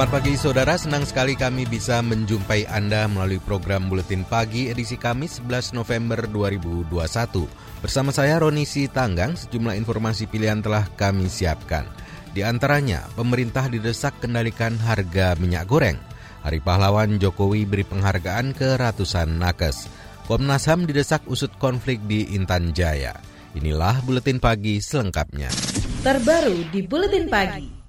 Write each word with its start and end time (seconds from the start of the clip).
Selamat 0.00 0.16
pagi 0.16 0.32
saudara, 0.32 0.74
senang 0.80 1.04
sekali 1.04 1.36
kami 1.36 1.68
bisa 1.68 2.00
menjumpai 2.00 2.64
Anda 2.72 3.04
melalui 3.04 3.36
program 3.36 3.92
Buletin 3.92 4.24
Pagi 4.24 4.72
edisi 4.72 4.96
Kamis 4.96 5.44
11 5.44 5.76
November 5.76 6.24
2021. 6.24 7.44
Bersama 7.84 8.08
saya 8.08 8.40
Roni 8.40 8.64
Tanggang, 8.88 9.36
sejumlah 9.36 9.76
informasi 9.76 10.24
pilihan 10.24 10.64
telah 10.64 10.88
kami 10.96 11.28
siapkan. 11.28 11.84
Di 12.32 12.40
antaranya, 12.40 13.12
pemerintah 13.12 13.68
didesak 13.68 14.24
kendalikan 14.24 14.80
harga 14.80 15.36
minyak 15.36 15.68
goreng. 15.68 16.00
Hari 16.48 16.64
Pahlawan 16.64 17.20
Jokowi 17.20 17.68
beri 17.68 17.84
penghargaan 17.84 18.56
ke 18.56 18.80
ratusan 18.80 19.36
nakes. 19.36 19.84
Komnas 20.24 20.64
HAM 20.64 20.88
didesak 20.88 21.28
usut 21.28 21.52
konflik 21.60 22.00
di 22.08 22.24
Intan 22.32 22.72
Jaya. 22.72 23.20
Inilah 23.52 24.00
Buletin 24.00 24.40
Pagi 24.40 24.80
selengkapnya. 24.80 25.52
Terbaru 26.00 26.72
di 26.72 26.80
Buletin 26.88 27.28
Pagi. 27.28 27.79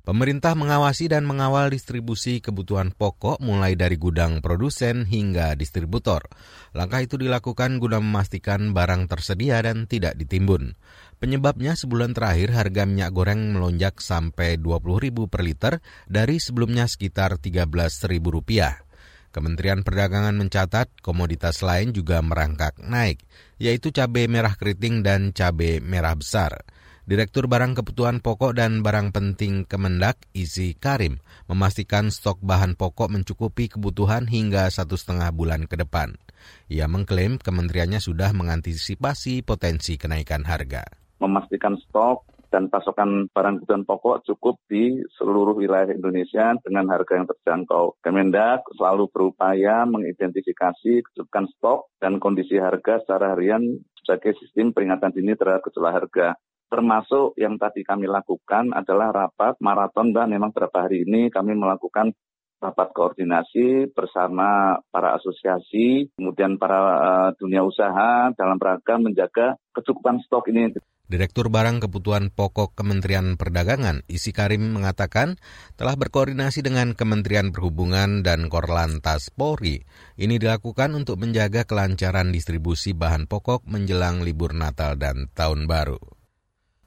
Pemerintah 0.00 0.56
mengawasi 0.56 1.12
dan 1.12 1.28
mengawal 1.28 1.68
distribusi 1.68 2.40
kebutuhan 2.40 2.96
pokok 2.96 3.36
mulai 3.44 3.76
dari 3.76 4.00
gudang 4.00 4.40
produsen 4.40 5.04
hingga 5.04 5.52
distributor. 5.52 6.24
Langkah 6.72 7.04
itu 7.04 7.20
dilakukan 7.20 7.76
guna 7.76 8.00
memastikan 8.00 8.72
barang 8.72 9.12
tersedia 9.12 9.60
dan 9.60 9.84
tidak 9.84 10.16
ditimbun. 10.16 10.72
Penyebabnya 11.20 11.76
sebulan 11.76 12.16
terakhir 12.16 12.48
harga 12.56 12.88
minyak 12.88 13.12
goreng 13.12 13.52
melonjak 13.52 14.00
sampai 14.00 14.56
Rp20.000 14.56 15.16
per 15.28 15.40
liter 15.44 15.74
dari 16.08 16.40
sebelumnya 16.40 16.88
sekitar 16.88 17.36
Rp13.000. 17.36 18.88
Kementerian 19.30 19.86
Perdagangan 19.86 20.34
mencatat 20.34 21.04
komoditas 21.04 21.62
lain 21.62 21.92
juga 21.92 22.18
merangkak 22.24 22.80
naik, 22.82 23.22
yaitu 23.60 23.92
cabai 23.92 24.26
merah 24.26 24.56
keriting 24.56 25.04
dan 25.04 25.36
cabai 25.36 25.78
merah 25.78 26.16
besar. 26.16 26.66
Direktur 27.10 27.50
Barang 27.50 27.74
Kebutuhan 27.74 28.22
Pokok 28.22 28.54
dan 28.54 28.86
Barang 28.86 29.10
Penting 29.10 29.66
Kemendak, 29.66 30.30
Izi 30.30 30.78
Karim, 30.78 31.18
memastikan 31.50 32.06
stok 32.06 32.38
bahan 32.38 32.78
pokok 32.78 33.10
mencukupi 33.10 33.66
kebutuhan 33.66 34.30
hingga 34.30 34.70
satu 34.70 34.94
setengah 34.94 35.34
bulan 35.34 35.66
ke 35.66 35.74
depan. 35.74 36.14
Ia 36.70 36.86
mengklaim 36.86 37.42
kementeriannya 37.42 37.98
sudah 37.98 38.30
mengantisipasi 38.30 39.42
potensi 39.42 39.98
kenaikan 39.98 40.46
harga. 40.46 40.86
Memastikan 41.18 41.82
stok 41.82 42.30
dan 42.54 42.70
pasokan 42.70 43.26
barang 43.34 43.66
kebutuhan 43.66 43.82
pokok 43.90 44.30
cukup 44.30 44.62
di 44.70 45.02
seluruh 45.18 45.58
wilayah 45.58 45.90
Indonesia 45.90 46.54
dengan 46.62 46.94
harga 46.94 47.18
yang 47.18 47.26
terjangkau. 47.26 47.98
Kemendak 48.06 48.62
selalu 48.78 49.10
berupaya 49.10 49.82
mengidentifikasi 49.82 51.02
kecukupan 51.10 51.50
stok 51.58 51.90
dan 51.98 52.22
kondisi 52.22 52.54
harga 52.54 53.02
secara 53.02 53.34
harian 53.34 53.82
sebagai 53.98 54.38
sistem 54.38 54.70
peringatan 54.70 55.10
dini 55.10 55.34
terhadap 55.34 55.66
gejolak 55.66 56.06
harga 56.06 56.38
termasuk 56.70 57.34
yang 57.34 57.58
tadi 57.58 57.82
kami 57.82 58.06
lakukan 58.06 58.70
adalah 58.70 59.10
rapat 59.10 59.58
maraton 59.58 60.14
dan 60.14 60.30
memang 60.30 60.54
beberapa 60.54 60.86
hari 60.86 61.02
ini 61.02 61.28
kami 61.28 61.58
melakukan 61.58 62.14
rapat 62.60 62.92
koordinasi 62.92 63.90
bersama 63.90 64.76
para 64.92 65.16
asosiasi, 65.16 66.12
kemudian 66.12 66.60
para 66.60 66.78
uh, 66.78 67.30
dunia 67.40 67.64
usaha 67.64 68.30
dalam 68.36 68.60
rangka 68.60 69.00
menjaga 69.00 69.56
kecukupan 69.72 70.20
stok 70.28 70.52
ini. 70.52 70.76
Direktur 71.10 71.50
Barang 71.50 71.82
Kebutuhan 71.82 72.30
Pokok 72.30 72.78
Kementerian 72.78 73.34
Perdagangan, 73.34 74.06
Isi 74.06 74.30
Karim 74.30 74.78
mengatakan 74.78 75.42
telah 75.74 75.98
berkoordinasi 75.98 76.62
dengan 76.62 76.94
Kementerian 76.94 77.50
Perhubungan 77.50 78.22
dan 78.22 78.46
Korlantas 78.46 79.34
Polri. 79.34 79.82
Ini 80.14 80.38
dilakukan 80.38 80.94
untuk 80.94 81.18
menjaga 81.18 81.66
kelancaran 81.66 82.30
distribusi 82.30 82.94
bahan 82.94 83.26
pokok 83.26 83.66
menjelang 83.66 84.22
libur 84.22 84.54
Natal 84.54 84.94
dan 84.94 85.26
Tahun 85.34 85.66
Baru. 85.66 86.19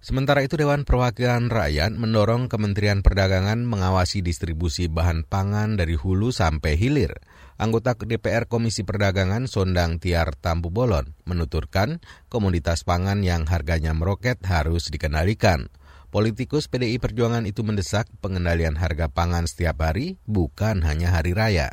Sementara 0.03 0.43
itu 0.43 0.59
Dewan 0.59 0.83
Perwakilan 0.83 1.47
Rakyat 1.47 1.95
mendorong 1.95 2.51
Kementerian 2.51 2.99
Perdagangan 2.99 3.63
mengawasi 3.63 4.19
distribusi 4.19 4.91
bahan 4.91 5.23
pangan 5.23 5.79
dari 5.79 5.95
hulu 5.95 6.27
sampai 6.27 6.75
hilir. 6.75 7.23
Anggota 7.55 7.95
DPR 7.95 8.51
Komisi 8.51 8.83
Perdagangan 8.83 9.47
Sondang 9.47 10.03
Tiar 10.03 10.35
Tampu 10.35 10.75
Bolon 10.75 11.15
menuturkan 11.23 12.03
komoditas 12.27 12.83
pangan 12.83 13.23
yang 13.23 13.47
harganya 13.47 13.95
meroket 13.95 14.43
harus 14.43 14.91
dikendalikan. 14.91 15.71
Politikus 16.11 16.67
PDI 16.67 16.99
Perjuangan 16.99 17.47
itu 17.47 17.63
mendesak 17.63 18.11
pengendalian 18.19 18.75
harga 18.75 19.07
pangan 19.07 19.47
setiap 19.47 19.87
hari, 19.87 20.19
bukan 20.27 20.83
hanya 20.83 21.15
hari 21.15 21.31
raya. 21.31 21.71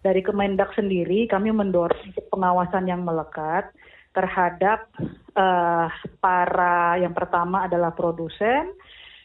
Dari 0.00 0.24
Kemendak 0.24 0.72
sendiri 0.72 1.28
kami 1.28 1.52
mendorong 1.52 2.16
pengawasan 2.32 2.88
yang 2.88 3.04
melekat 3.04 3.68
terhadap 4.16 4.88
uh, 5.36 5.88
para 6.20 6.96
yang 7.00 7.12
pertama 7.16 7.66
adalah 7.66 7.92
produsen, 7.96 8.72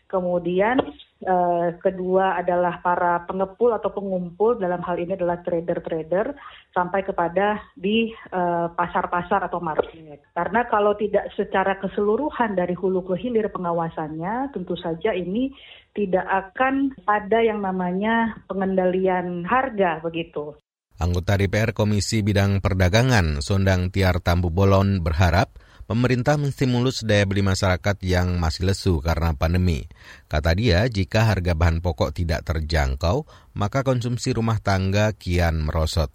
kemudian 0.08 0.80
uh, 1.28 1.76
kedua 1.84 2.40
adalah 2.40 2.80
para 2.80 3.28
pengepul 3.28 3.76
atau 3.76 3.92
pengumpul 3.92 4.56
dalam 4.56 4.80
hal 4.84 4.98
ini 4.98 5.20
adalah 5.20 5.44
trader-trader 5.44 6.32
sampai 6.72 7.02
kepada 7.02 7.74
di 7.74 8.14
eh, 8.14 8.68
pasar-pasar 8.70 9.42
uh, 9.42 9.48
atau 9.50 9.58
market. 9.58 10.30
Karena 10.30 10.70
kalau 10.70 10.94
tidak 10.94 11.34
secara 11.34 11.82
keseluruhan 11.82 12.54
dari 12.54 12.78
hulu 12.78 13.02
ke 13.02 13.18
hilir 13.18 13.50
pengawasannya, 13.50 14.54
tentu 14.54 14.78
saja 14.78 15.10
ini 15.10 15.50
tidak 15.98 16.22
akan 16.30 16.94
ada 17.10 17.42
yang 17.42 17.66
namanya 17.66 18.38
pengendalian 18.46 19.42
harga 19.50 19.98
begitu. 20.06 20.54
Anggota 20.98 21.38
DPR 21.38 21.78
Komisi 21.78 22.26
Bidang 22.26 22.58
Perdagangan, 22.58 23.42
Sondang 23.46 23.94
Tiar 23.94 24.18
Tambu 24.18 24.50
Bolon 24.50 25.02
berharap 25.06 25.54
pemerintah 25.88 26.36
menstimulus 26.36 27.02
daya 27.02 27.24
beli 27.24 27.42
masyarakat 27.42 27.98
yang 28.04 28.36
masih 28.38 28.68
lesu 28.68 29.00
karena 29.00 29.32
pandemi. 29.34 29.88
Kata 30.28 30.52
dia, 30.54 30.84
jika 30.92 31.26
harga 31.26 31.56
bahan 31.56 31.80
pokok 31.80 32.12
tidak 32.12 32.44
terjangkau, 32.44 33.24
maka 33.56 33.82
konsumsi 33.88 34.36
rumah 34.36 34.60
tangga 34.60 35.16
kian 35.16 35.64
merosot. 35.64 36.12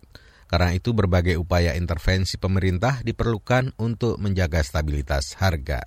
Karena 0.47 0.77
itu 0.77 0.93
berbagai 0.93 1.41
upaya 1.41 1.73
intervensi 1.73 2.37
pemerintah 2.37 3.01
diperlukan 3.01 3.73
untuk 3.81 4.21
menjaga 4.21 4.61
stabilitas 4.61 5.33
harga. 5.41 5.81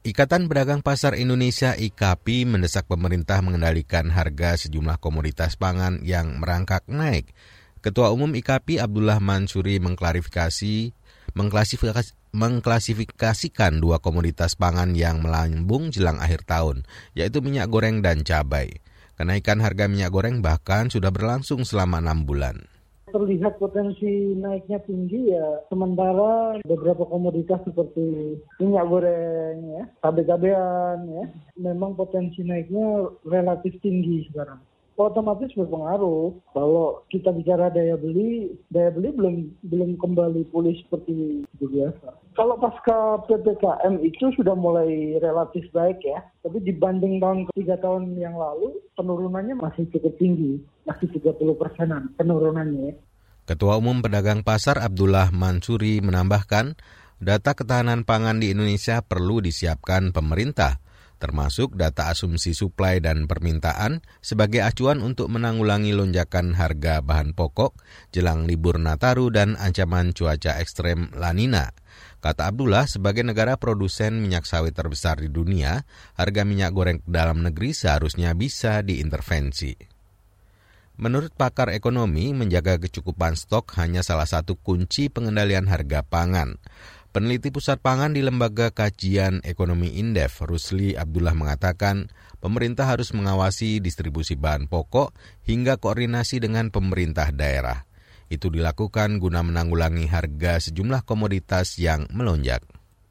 Ikatan 0.00 0.48
Pedagang 0.48 0.80
Pasar 0.80 1.12
Indonesia 1.20 1.76
IKAPI 1.76 2.48
mendesak 2.48 2.88
pemerintah 2.88 3.44
mengendalikan 3.44 4.08
harga 4.08 4.56
sejumlah 4.56 4.96
komoditas 4.96 5.60
pangan 5.60 6.00
yang 6.00 6.40
merangkak 6.40 6.88
naik. 6.88 7.36
Ketua 7.84 8.14
Umum 8.14 8.32
IKAPI 8.32 8.80
Abdullah 8.80 9.20
Mansuri 9.20 9.76
mengklarifikasi 9.82 10.94
mengklasifikasi, 11.36 12.16
mengklasifikasikan 12.36 13.80
dua 13.80 13.96
komoditas 14.04 14.60
pangan 14.60 14.92
yang 14.92 15.24
melambung 15.24 15.88
jelang 15.88 16.20
akhir 16.20 16.44
tahun, 16.44 16.84
yaitu 17.16 17.40
minyak 17.40 17.72
goreng 17.72 18.04
dan 18.04 18.20
cabai. 18.28 18.84
Kenaikan 19.16 19.64
harga 19.64 19.88
minyak 19.88 20.12
goreng 20.12 20.44
bahkan 20.44 20.92
sudah 20.92 21.08
berlangsung 21.08 21.64
selama 21.64 22.04
enam 22.04 22.28
bulan 22.28 22.68
terlihat 23.06 23.56
potensi 23.62 24.36
naiknya 24.36 24.82
tinggi 24.82 25.32
ya 25.32 25.62
sementara 25.70 26.58
beberapa 26.66 27.06
komoditas 27.06 27.62
seperti 27.64 28.36
minyak 28.60 28.84
goreng 28.90 29.56
ya 29.78 29.84
cabai-cabean 30.02 30.98
ya 31.06 31.24
memang 31.56 31.96
potensi 31.96 32.42
naiknya 32.42 33.08
relatif 33.24 33.78
tinggi 33.80 34.26
sekarang 34.28 34.58
otomatis 34.96 35.52
berpengaruh 35.52 36.32
kalau 36.56 37.04
kita 37.12 37.28
bicara 37.36 37.68
daya 37.68 38.00
beli, 38.00 38.56
daya 38.72 38.88
beli 38.88 39.12
belum 39.12 39.34
belum 39.68 39.90
kembali 40.00 40.48
pulih 40.48 40.72
seperti 40.80 41.44
biasa. 41.60 42.16
Kalau 42.32 42.56
pasca 42.56 43.20
PPKM 43.28 44.00
itu 44.00 44.32
sudah 44.36 44.56
mulai 44.56 45.20
relatif 45.20 45.68
baik 45.72 46.00
ya, 46.00 46.24
tapi 46.40 46.64
dibanding 46.64 47.20
tahun 47.20 47.38
tiga 47.52 47.76
tahun 47.80 48.16
yang 48.16 48.36
lalu 48.36 48.76
penurunannya 48.96 49.56
masih 49.56 49.84
cukup 49.92 50.16
tinggi, 50.16 50.60
masih 50.88 51.08
30 51.12 51.36
persenan 51.60 52.12
penurunannya. 52.16 52.92
Ya. 52.92 52.94
Ketua 53.46 53.78
Umum 53.78 54.02
Pedagang 54.02 54.42
Pasar 54.42 54.82
Abdullah 54.82 55.30
Mansuri 55.30 56.02
menambahkan, 56.02 56.74
data 57.22 57.54
ketahanan 57.54 58.02
pangan 58.02 58.42
di 58.42 58.50
Indonesia 58.50 59.00
perlu 59.06 59.38
disiapkan 59.38 60.10
pemerintah 60.10 60.82
termasuk 61.16 61.74
data 61.74 62.12
asumsi 62.12 62.52
suplai 62.52 63.00
dan 63.00 63.24
permintaan 63.24 64.04
sebagai 64.20 64.62
acuan 64.62 65.00
untuk 65.00 65.32
menanggulangi 65.32 65.96
lonjakan 65.96 66.54
harga 66.54 67.00
bahan 67.00 67.32
pokok 67.32 67.76
jelang 68.12 68.44
libur 68.44 68.76
Nataru 68.76 69.32
dan 69.32 69.56
ancaman 69.56 70.12
cuaca 70.12 70.60
ekstrem 70.60 71.10
Lanina. 71.16 71.72
Kata 72.20 72.50
Abdullah, 72.50 72.90
sebagai 72.90 73.22
negara 73.22 73.54
produsen 73.60 74.18
minyak 74.18 74.48
sawit 74.48 74.74
terbesar 74.74 75.22
di 75.22 75.30
dunia, 75.30 75.86
harga 76.18 76.42
minyak 76.42 76.72
goreng 76.74 76.98
dalam 77.06 77.44
negeri 77.44 77.70
seharusnya 77.70 78.34
bisa 78.34 78.82
diintervensi. 78.82 79.96
Menurut 80.96 81.36
pakar 81.36 81.76
ekonomi, 81.76 82.32
menjaga 82.32 82.80
kecukupan 82.80 83.36
stok 83.36 83.76
hanya 83.76 84.00
salah 84.00 84.24
satu 84.24 84.56
kunci 84.56 85.12
pengendalian 85.12 85.68
harga 85.68 86.00
pangan. 86.00 86.56
Peneliti 87.16 87.48
Pusat 87.48 87.80
Pangan 87.80 88.12
di 88.12 88.20
Lembaga 88.20 88.68
Kajian 88.68 89.40
Ekonomi 89.40 89.96
Indef, 89.96 90.44
Rusli 90.44 91.00
Abdullah 91.00 91.32
mengatakan, 91.32 92.12
pemerintah 92.44 92.84
harus 92.84 93.16
mengawasi 93.16 93.80
distribusi 93.80 94.36
bahan 94.36 94.68
pokok 94.68 95.16
hingga 95.48 95.80
koordinasi 95.80 96.44
dengan 96.44 96.68
pemerintah 96.68 97.32
daerah. 97.32 97.88
Itu 98.28 98.52
dilakukan 98.52 99.16
guna 99.16 99.40
menanggulangi 99.40 100.12
harga 100.12 100.60
sejumlah 100.68 101.08
komoditas 101.08 101.80
yang 101.80 102.04
melonjak. 102.12 102.60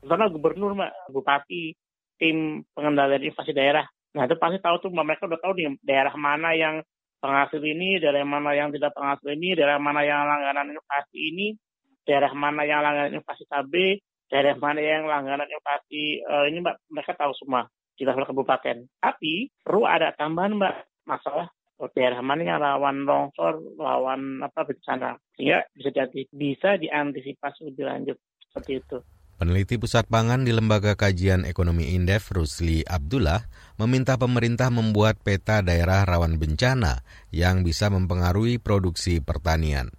Karena 0.06 0.30
gubernur, 0.30 0.78
Mbak, 0.78 1.10
bupati, 1.10 1.74
tim 2.22 2.62
pengendalian 2.78 3.26
inflasi 3.26 3.58
daerah. 3.58 3.90
Nah 4.14 4.30
itu 4.30 4.38
pasti 4.38 4.62
tahu 4.62 4.86
tuh 4.86 4.94
mereka 4.94 5.26
udah 5.26 5.42
tahu 5.42 5.58
nih 5.58 5.82
daerah 5.82 6.14
mana 6.14 6.54
yang 6.54 6.86
penghasil 7.18 7.58
ini, 7.58 7.98
daerah 7.98 8.22
mana 8.22 8.54
yang 8.54 8.70
tidak 8.70 8.94
penghasil 8.94 9.34
ini, 9.34 9.58
daerah 9.58 9.82
mana 9.82 10.06
yang 10.06 10.30
langganan 10.30 10.78
inflasi 10.78 11.18
ini, 11.34 11.58
daerah 12.06 12.32
mana 12.32 12.64
yang 12.64 12.86
langganan 12.86 13.18
inflasi 13.18 13.44
cabai, 13.50 14.00
daerah 14.30 14.56
mana 14.58 14.82
yang 14.82 15.10
langganan 15.10 15.50
inflasi 15.50 16.22
uh, 16.26 16.46
ini 16.46 16.62
mbak 16.62 16.80
mereka 16.90 17.18
tahu 17.18 17.34
semua 17.36 17.68
di 17.98 18.06
level 18.06 18.30
kabupaten. 18.30 18.86
Tapi 19.02 19.50
perlu 19.66 19.84
ada 19.90 20.14
tambahan 20.14 20.56
mbak 20.56 20.76
masalah 21.10 21.50
daerah 21.92 22.24
mana 22.24 22.42
yang 22.48 22.64
rawan 22.64 23.04
longsor, 23.04 23.60
rawan 23.76 24.40
apa 24.40 24.64
bencana, 24.64 25.20
sehingga 25.36 25.68
bisa 25.76 25.90
jadi 25.92 26.22
bisa 26.32 26.70
diantisipasi 26.80 27.68
lebih 27.68 27.84
lanjut 27.84 28.18
seperti 28.40 28.80
itu. 28.80 28.98
Peneliti 29.36 29.76
Pusat 29.76 30.08
Pangan 30.08 30.48
di 30.48 30.56
Lembaga 30.56 30.96
Kajian 30.96 31.44
Ekonomi 31.44 31.92
Indef, 31.92 32.32
Rusli 32.32 32.88
Abdullah, 32.88 33.44
meminta 33.76 34.16
pemerintah 34.16 34.72
membuat 34.72 35.20
peta 35.20 35.60
daerah 35.60 36.08
rawan 36.08 36.40
bencana 36.40 37.04
yang 37.36 37.68
bisa 37.68 37.92
mempengaruhi 37.92 38.64
produksi 38.64 39.20
pertanian. 39.20 39.92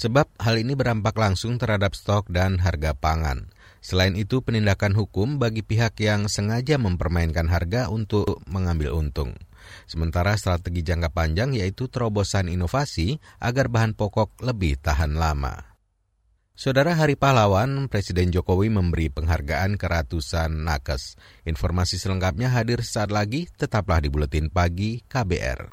Sebab 0.00 0.32
hal 0.40 0.56
ini 0.56 0.72
berdampak 0.72 1.12
langsung 1.20 1.60
terhadap 1.60 1.92
stok 1.92 2.32
dan 2.32 2.56
harga 2.56 2.96
pangan. 2.96 3.52
Selain 3.84 4.16
itu, 4.16 4.40
penindakan 4.40 4.96
hukum 4.96 5.36
bagi 5.36 5.60
pihak 5.60 6.00
yang 6.00 6.24
sengaja 6.24 6.80
mempermainkan 6.80 7.52
harga 7.52 7.92
untuk 7.92 8.40
mengambil 8.48 8.96
untung. 8.96 9.36
Sementara 9.84 10.40
strategi 10.40 10.80
jangka 10.80 11.12
panjang 11.12 11.52
yaitu 11.52 11.92
terobosan 11.92 12.48
inovasi 12.48 13.20
agar 13.44 13.68
bahan 13.68 13.92
pokok 13.92 14.40
lebih 14.40 14.80
tahan 14.80 15.20
lama. 15.20 15.76
Saudara 16.56 16.96
Hari 16.96 17.16
Pahlawan, 17.16 17.88
Presiden 17.88 18.32
Jokowi 18.32 18.72
memberi 18.72 19.08
penghargaan 19.12 19.80
ke 19.80 19.84
ratusan 19.84 20.64
nakes. 20.64 21.20
Informasi 21.44 22.00
selengkapnya 22.00 22.52
hadir 22.52 22.84
saat 22.84 23.12
lagi, 23.12 23.48
tetaplah 23.52 24.00
di 24.00 24.08
Buletin 24.12 24.48
Pagi 24.48 25.00
KBR. 25.04 25.72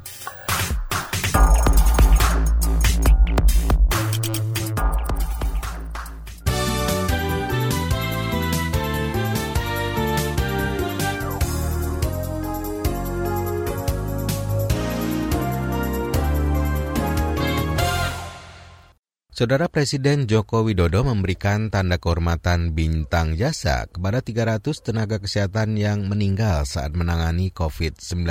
Saudara 19.41 19.65
Presiden 19.73 20.29
Joko 20.29 20.61
Widodo 20.61 21.01
memberikan 21.01 21.73
tanda 21.73 21.97
kehormatan 21.97 22.77
bintang 22.77 23.33
jasa 23.33 23.89
kepada 23.89 24.21
300 24.21 24.61
tenaga 24.85 25.17
kesehatan 25.17 25.81
yang 25.81 26.05
meninggal 26.05 26.61
saat 26.69 26.93
menangani 26.93 27.49
COVID-19. 27.49 28.21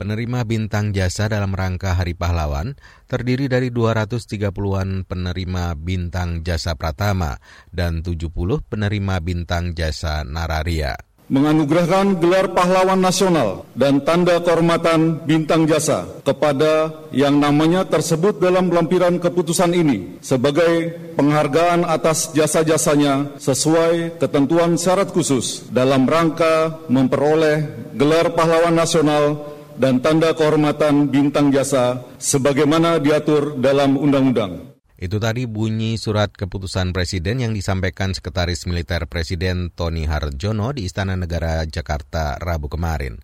Penerima 0.00 0.48
bintang 0.48 0.96
jasa 0.96 1.28
dalam 1.28 1.52
rangka 1.52 1.92
Hari 1.92 2.16
Pahlawan 2.16 2.80
terdiri 3.04 3.52
dari 3.52 3.68
230-an 3.68 5.04
penerima 5.04 5.76
bintang 5.76 6.40
jasa 6.40 6.72
Pratama 6.72 7.36
dan 7.68 8.00
70 8.00 8.32
penerima 8.64 9.20
bintang 9.20 9.76
jasa 9.76 10.24
Nararia 10.24 10.96
menganugerahkan 11.28 12.16
gelar 12.20 12.52
pahlawan 12.56 13.00
nasional 13.00 13.68
dan 13.76 14.00
tanda 14.04 14.40
kehormatan 14.40 15.24
bintang 15.28 15.68
jasa 15.68 16.08
kepada 16.24 17.04
yang 17.12 17.36
namanya 17.36 17.84
tersebut 17.84 18.40
dalam 18.40 18.72
lampiran 18.72 19.20
keputusan 19.20 19.76
ini 19.76 20.20
sebagai 20.24 20.96
penghargaan 21.16 21.84
atas 21.84 22.32
jasa-jasanya 22.32 23.36
sesuai 23.36 24.20
ketentuan 24.20 24.80
syarat 24.80 25.12
khusus 25.12 25.68
dalam 25.68 26.08
rangka 26.08 26.80
memperoleh 26.88 27.92
gelar 27.96 28.32
pahlawan 28.32 28.76
nasional 28.76 29.56
dan 29.78 30.02
tanda 30.02 30.34
kehormatan 30.34 31.06
bintang 31.06 31.54
jasa 31.54 32.02
sebagaimana 32.18 32.98
diatur 32.98 33.54
dalam 33.54 33.94
undang-undang. 33.94 34.67
Itu 34.98 35.22
tadi 35.22 35.46
bunyi 35.46 35.94
surat 35.94 36.34
keputusan 36.34 36.90
Presiden 36.90 37.38
yang 37.38 37.54
disampaikan 37.54 38.10
Sekretaris 38.10 38.66
Militer 38.66 39.06
Presiden 39.06 39.70
Tony 39.70 40.10
Harjono 40.10 40.74
di 40.74 40.90
Istana 40.90 41.14
Negara 41.14 41.62
Jakarta 41.70 42.34
Rabu 42.42 42.66
kemarin. 42.66 43.22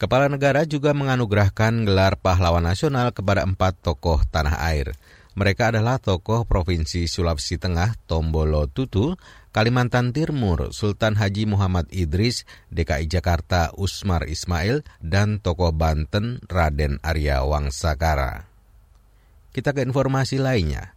Kepala 0.00 0.32
negara 0.32 0.64
juga 0.64 0.96
menganugerahkan 0.96 1.84
gelar 1.84 2.16
pahlawan 2.16 2.64
nasional 2.64 3.12
kepada 3.12 3.44
empat 3.44 3.76
tokoh 3.84 4.24
tanah 4.32 4.56
air. 4.72 4.96
Mereka 5.36 5.76
adalah 5.76 6.00
tokoh 6.00 6.48
Provinsi 6.48 7.04
Sulawesi 7.04 7.60
Tengah 7.60 7.92
Tombolo 8.08 8.64
Tutu, 8.72 9.12
Kalimantan 9.52 10.16
Timur 10.16 10.72
Sultan 10.72 11.20
Haji 11.20 11.44
Muhammad 11.44 11.92
Idris, 11.92 12.48
DKI 12.72 13.04
Jakarta 13.04 13.68
Usmar 13.76 14.24
Ismail, 14.24 14.80
dan 15.04 15.44
tokoh 15.44 15.76
Banten 15.76 16.40
Raden 16.48 17.04
Arya 17.04 17.44
Wangsakara. 17.44 18.48
Kita 19.52 19.76
ke 19.76 19.84
informasi 19.84 20.40
lainnya. 20.40 20.96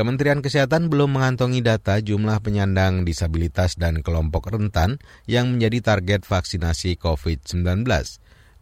Kementerian 0.00 0.40
Kesehatan 0.40 0.88
belum 0.88 1.20
mengantongi 1.20 1.60
data 1.60 2.00
jumlah 2.00 2.40
penyandang 2.40 3.04
disabilitas 3.04 3.76
dan 3.76 4.00
kelompok 4.00 4.48
rentan 4.48 4.96
yang 5.28 5.52
menjadi 5.52 5.92
target 5.92 6.24
vaksinasi 6.24 6.96
COVID-19. 6.96 7.84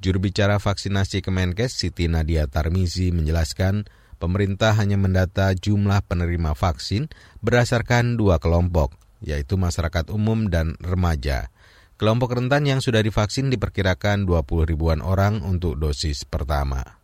Juru 0.03 0.19
bicara 0.19 0.59
vaksinasi 0.59 1.23
Kemenkes 1.23 1.79
Siti 1.79 2.11
Nadia 2.11 2.51
Tarmizi 2.51 3.15
menjelaskan 3.15 3.87
pemerintah 4.19 4.75
hanya 4.83 4.99
mendata 4.99 5.55
jumlah 5.55 6.03
penerima 6.11 6.59
vaksin 6.59 7.07
berdasarkan 7.39 8.19
dua 8.19 8.43
kelompok, 8.43 8.99
yaitu 9.23 9.55
masyarakat 9.55 10.11
umum 10.11 10.51
dan 10.51 10.75
remaja. 10.83 11.55
Kelompok 12.03 12.35
rentan 12.35 12.67
yang 12.67 12.83
sudah 12.83 12.99
divaksin 12.99 13.47
diperkirakan 13.47 14.27
20 14.27 14.75
ribuan 14.75 14.99
orang 15.07 15.47
untuk 15.47 15.79
dosis 15.79 16.27
pertama. 16.27 16.98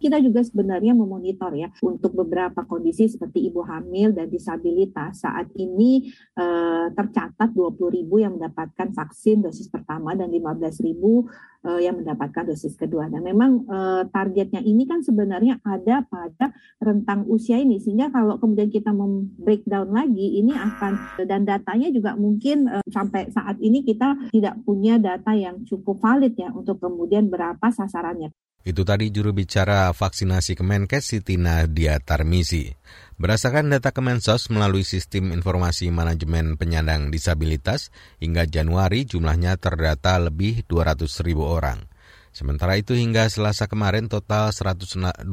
Kita 0.00 0.16
juga 0.16 0.40
sebenarnya 0.40 0.96
memonitor 0.96 1.52
ya 1.52 1.68
untuk 1.84 2.16
beberapa 2.16 2.64
kondisi 2.64 3.04
seperti 3.04 3.52
ibu 3.52 3.60
hamil 3.60 4.16
dan 4.16 4.32
disabilitas 4.32 5.20
saat 5.20 5.52
ini 5.60 6.08
eh, 6.40 6.86
tercatat 6.88 7.52
20 7.52 7.76
ribu 8.00 8.16
yang 8.16 8.40
mendapatkan 8.40 8.96
vaksin 8.96 9.44
dosis 9.44 9.68
pertama 9.68 10.16
dan 10.16 10.32
15 10.32 10.56
ribu 10.88 11.28
eh, 11.68 11.84
yang 11.84 12.00
mendapatkan 12.00 12.48
dosis 12.48 12.80
kedua. 12.80 13.12
Dan 13.12 13.28
memang 13.28 13.68
eh, 13.68 14.02
targetnya 14.08 14.64
ini 14.64 14.88
kan 14.88 15.04
sebenarnya 15.04 15.60
ada 15.60 16.00
pada 16.08 16.56
rentang 16.80 17.28
usia 17.28 17.60
ini 17.60 17.76
sehingga 17.76 18.08
kalau 18.08 18.40
kemudian 18.40 18.72
kita 18.72 18.96
membreakdown 18.96 19.92
lagi 19.92 20.40
ini 20.40 20.56
akan 20.56 21.20
dan 21.28 21.44
datanya 21.44 21.92
juga 21.92 22.16
mungkin 22.16 22.72
eh, 22.72 22.84
sampai 22.88 23.28
saat 23.28 23.60
ini 23.60 23.84
kita 23.84 24.32
tidak 24.32 24.56
punya 24.64 24.96
data 24.96 25.36
yang 25.36 25.60
cukup 25.68 26.00
valid 26.00 26.32
ya 26.40 26.48
untuk 26.56 26.80
kemudian 26.80 27.28
berapa 27.28 27.68
sasarannya. 27.68 28.32
Itu 28.60 28.84
tadi 28.84 29.08
juru 29.08 29.32
bicara 29.32 29.88
vaksinasi 29.88 30.52
Kemenkes 30.52 31.16
Siti 31.16 31.40
Nadia 31.40 31.96
Tarmizi. 31.96 32.68
Berdasarkan 33.16 33.72
data 33.72 33.88
Kemensos 33.88 34.52
melalui 34.52 34.84
sistem 34.84 35.32
informasi 35.32 35.88
manajemen 35.88 36.60
penyandang 36.60 37.08
disabilitas, 37.08 37.88
hingga 38.20 38.44
Januari 38.44 39.08
jumlahnya 39.08 39.56
terdata 39.56 40.20
lebih 40.20 40.68
200 40.68 41.08
ribu 41.24 41.48
orang. 41.48 41.88
Sementara 42.30 42.78
itu 42.78 42.94
hingga 42.94 43.26
selasa 43.26 43.66
kemarin 43.66 44.06
total 44.06 44.54
126 44.54 45.26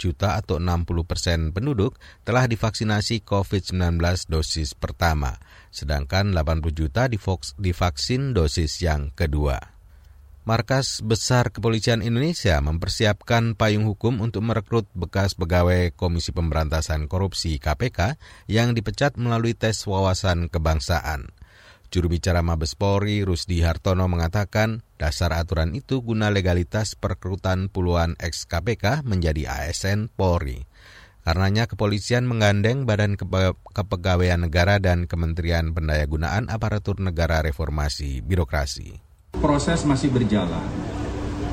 juta 0.00 0.40
atau 0.40 0.56
60 0.56 1.04
persen 1.04 1.52
penduduk 1.52 2.00
telah 2.24 2.48
divaksinasi 2.48 3.26
COVID-19 3.26 4.00
dosis 4.30 4.72
pertama, 4.72 5.36
sedangkan 5.68 6.32
80 6.32 6.70
juta 6.72 7.10
divaksin 7.60 8.32
dosis 8.32 8.78
yang 8.80 9.12
kedua. 9.12 9.79
Markas 10.40 11.04
Besar 11.04 11.52
Kepolisian 11.52 12.00
Indonesia 12.00 12.56
mempersiapkan 12.64 13.52
payung 13.52 13.84
hukum 13.84 14.24
untuk 14.24 14.40
merekrut 14.40 14.88
bekas 14.96 15.36
pegawai 15.36 15.92
Komisi 15.92 16.32
Pemberantasan 16.32 17.12
Korupsi 17.12 17.60
KPK 17.60 18.16
yang 18.48 18.72
dipecat 18.72 19.20
melalui 19.20 19.52
tes 19.52 19.84
wawasan 19.84 20.48
kebangsaan. 20.48 21.28
Juru 21.92 22.16
bicara 22.16 22.40
Mabes 22.40 22.72
Polri 22.72 23.20
Rusdi 23.20 23.60
Hartono 23.60 24.08
mengatakan 24.08 24.80
dasar 24.96 25.36
aturan 25.36 25.76
itu 25.76 26.00
guna 26.00 26.32
legalitas 26.32 26.96
perekrutan 26.96 27.68
puluhan 27.68 28.16
ex 28.16 28.48
KPK 28.48 29.04
menjadi 29.04 29.44
ASN 29.44 30.08
Polri. 30.08 30.64
Karenanya 31.20 31.68
kepolisian 31.68 32.24
menggandeng 32.24 32.88
Badan 32.88 33.20
Kepegawaian 33.76 34.40
Negara 34.40 34.80
dan 34.80 35.04
Kementerian 35.04 35.76
Pendayagunaan 35.76 36.48
Aparatur 36.48 36.96
Negara 36.96 37.44
Reformasi 37.44 38.24
Birokrasi 38.24 39.09
proses 39.38 39.86
masih 39.86 40.10
berjalan. 40.10 40.62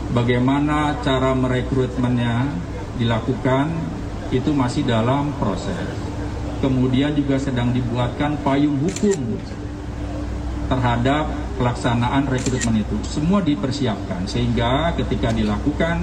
bagaimana 0.07 0.97
cara 1.03 1.35
merekrutmennya 1.35 2.47
dilakukan 2.95 3.69
itu 4.31 4.55
masih 4.55 4.87
dalam 4.87 5.35
proses. 5.35 5.83
Kemudian 6.63 7.13
juga 7.13 7.37
sedang 7.37 7.69
dibuatkan 7.69 8.39
payung 8.41 8.79
hukum 8.81 9.37
terhadap 10.71 11.29
pelaksanaan 11.59 12.25
rekrutmen 12.27 12.81
itu. 12.81 12.97
Semua 13.05 13.43
dipersiapkan 13.43 14.25
sehingga 14.25 14.95
ketika 14.97 15.29
dilakukan 15.35 16.01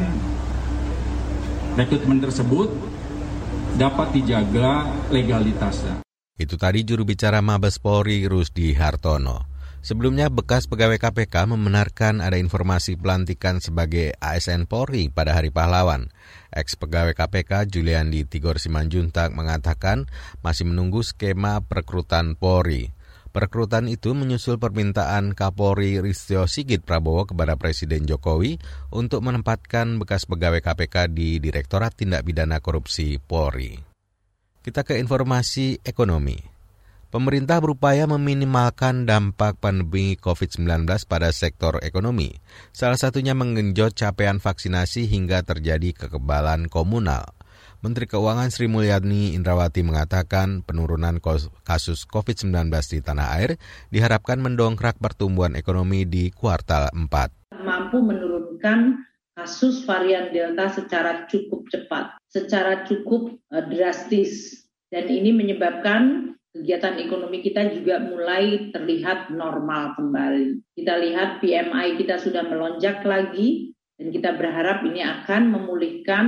rekrutmen 1.75 2.23
tersebut 2.23 2.71
dapat 3.75 4.15
dijaga 4.15 4.87
legalitasnya. 5.11 6.07
Itu 6.39 6.55
tadi 6.55 6.87
juru 6.87 7.03
bicara 7.03 7.43
Mabes 7.43 7.83
Polri 7.83 8.27
Rusdi 8.27 8.75
Hartono. 8.75 9.54
Sebelumnya, 9.85 10.33
bekas 10.33 10.65
pegawai 10.65 10.97
KPK 10.97 11.45
membenarkan 11.45 12.25
ada 12.25 12.41
informasi 12.41 12.97
pelantikan 12.97 13.61
sebagai 13.61 14.17
ASN 14.17 14.65
Polri 14.65 15.13
pada 15.13 15.37
Hari 15.37 15.53
Pahlawan. 15.53 16.09
Ex 16.49 16.81
pegawai 16.81 17.13
KPK 17.13 17.69
Juliandi 17.69 18.25
Tigor 18.25 18.57
Simanjuntak 18.57 19.37
mengatakan 19.37 20.09
masih 20.41 20.65
menunggu 20.65 21.05
skema 21.05 21.61
perekrutan 21.61 22.33
Polri. 22.33 22.97
Perekrutan 23.29 23.93
itu 23.93 24.17
menyusul 24.17 24.57
permintaan 24.57 25.37
Kapolri 25.37 26.01
Ristio 26.01 26.49
Sigit 26.49 26.81
Prabowo 26.81 27.29
kepada 27.29 27.61
Presiden 27.61 28.09
Jokowi 28.09 28.57
untuk 28.89 29.21
menempatkan 29.21 30.01
bekas 30.01 30.25
pegawai 30.25 30.65
KPK 30.65 31.13
di 31.13 31.45
Direktorat 31.45 31.93
Tindak 31.93 32.25
Pidana 32.25 32.57
Korupsi 32.65 33.21
Polri. 33.21 33.77
Kita 34.65 34.81
ke 34.81 34.97
informasi 34.97 35.85
ekonomi. 35.85 36.54
Pemerintah 37.15 37.63
berupaya 37.63 38.11
meminimalkan 38.11 39.07
dampak 39.07 39.63
pandemi 39.63 40.19
COVID-19 40.19 40.83
pada 41.07 41.31
sektor 41.31 41.79
ekonomi, 41.79 42.43
salah 42.75 42.99
satunya 42.99 43.39
menggenjot 43.39 43.95
capaian 43.95 44.43
vaksinasi 44.43 45.07
hingga 45.07 45.47
terjadi 45.47 45.95
kekebalan 45.95 46.67
komunal. 46.67 47.39
Menteri 47.87 48.11
Keuangan 48.11 48.51
Sri 48.51 48.67
Mulyani 48.67 49.39
Indrawati 49.39 49.87
mengatakan 49.87 50.67
penurunan 50.67 51.23
kasus 51.63 52.03
COVID-19 52.11 52.51
di 52.83 52.99
tanah 52.99 53.39
air 53.39 53.63
diharapkan 53.95 54.43
mendongkrak 54.43 54.99
pertumbuhan 54.99 55.55
ekonomi 55.55 56.03
di 56.11 56.35
kuartal 56.35 56.91
4. 56.91 57.63
Mampu 57.63 58.03
menurunkan 58.03 59.07
kasus 59.39 59.87
varian 59.87 60.35
Delta 60.35 60.67
secara 60.67 61.31
cukup 61.31 61.71
cepat, 61.71 62.19
secara 62.27 62.83
cukup 62.83 63.39
uh, 63.55 63.63
drastis. 63.71 64.67
Dan 64.91 65.07
ini 65.07 65.31
menyebabkan 65.31 66.35
kegiatan 66.55 66.95
ekonomi 67.03 67.43
kita 67.43 67.75
juga 67.75 67.99
mulai 67.99 68.71
terlihat 68.71 69.35
normal 69.35 69.99
kembali. 69.99 70.63
Kita 70.79 70.95
lihat 71.03 71.43
PMI 71.43 71.99
kita 71.99 72.23
sudah 72.23 72.47
melonjak 72.47 73.03
lagi 73.03 73.75
dan 73.99 74.15
kita 74.15 74.39
berharap 74.39 74.87
ini 74.87 75.03
akan 75.03 75.51
memulihkan 75.51 76.27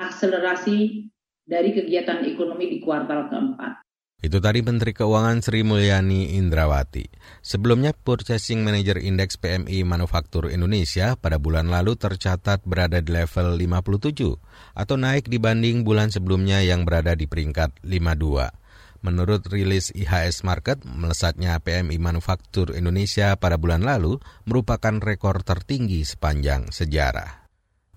akselerasi 0.00 1.12
dari 1.44 1.76
kegiatan 1.76 2.24
ekonomi 2.24 2.72
di 2.72 2.78
kuartal 2.80 3.28
keempat. 3.28 3.84
Itu 4.22 4.38
tadi 4.38 4.62
Menteri 4.62 4.94
Keuangan 4.94 5.42
Sri 5.42 5.66
Mulyani 5.66 6.38
Indrawati. 6.38 7.10
Sebelumnya, 7.42 7.90
Purchasing 7.90 8.62
Manager 8.62 8.94
Index 9.02 9.34
PMI 9.34 9.82
Manufaktur 9.82 10.46
Indonesia 10.46 11.18
pada 11.18 11.42
bulan 11.42 11.66
lalu 11.66 11.98
tercatat 11.98 12.62
berada 12.62 13.02
di 13.02 13.10
level 13.10 13.58
57 13.58 14.78
atau 14.78 14.94
naik 14.94 15.26
dibanding 15.26 15.82
bulan 15.82 16.14
sebelumnya 16.14 16.62
yang 16.62 16.86
berada 16.86 17.18
di 17.18 17.26
peringkat 17.26 17.82
52. 17.82 18.61
Menurut 19.02 19.42
rilis 19.50 19.90
IHS 19.90 20.46
Market, 20.46 20.86
melesatnya 20.86 21.58
PMI 21.58 21.98
Manufaktur 21.98 22.70
Indonesia 22.70 23.34
pada 23.34 23.58
bulan 23.58 23.82
lalu 23.82 24.22
merupakan 24.46 24.94
rekor 25.02 25.42
tertinggi 25.42 26.06
sepanjang 26.06 26.70
sejarah. 26.70 27.41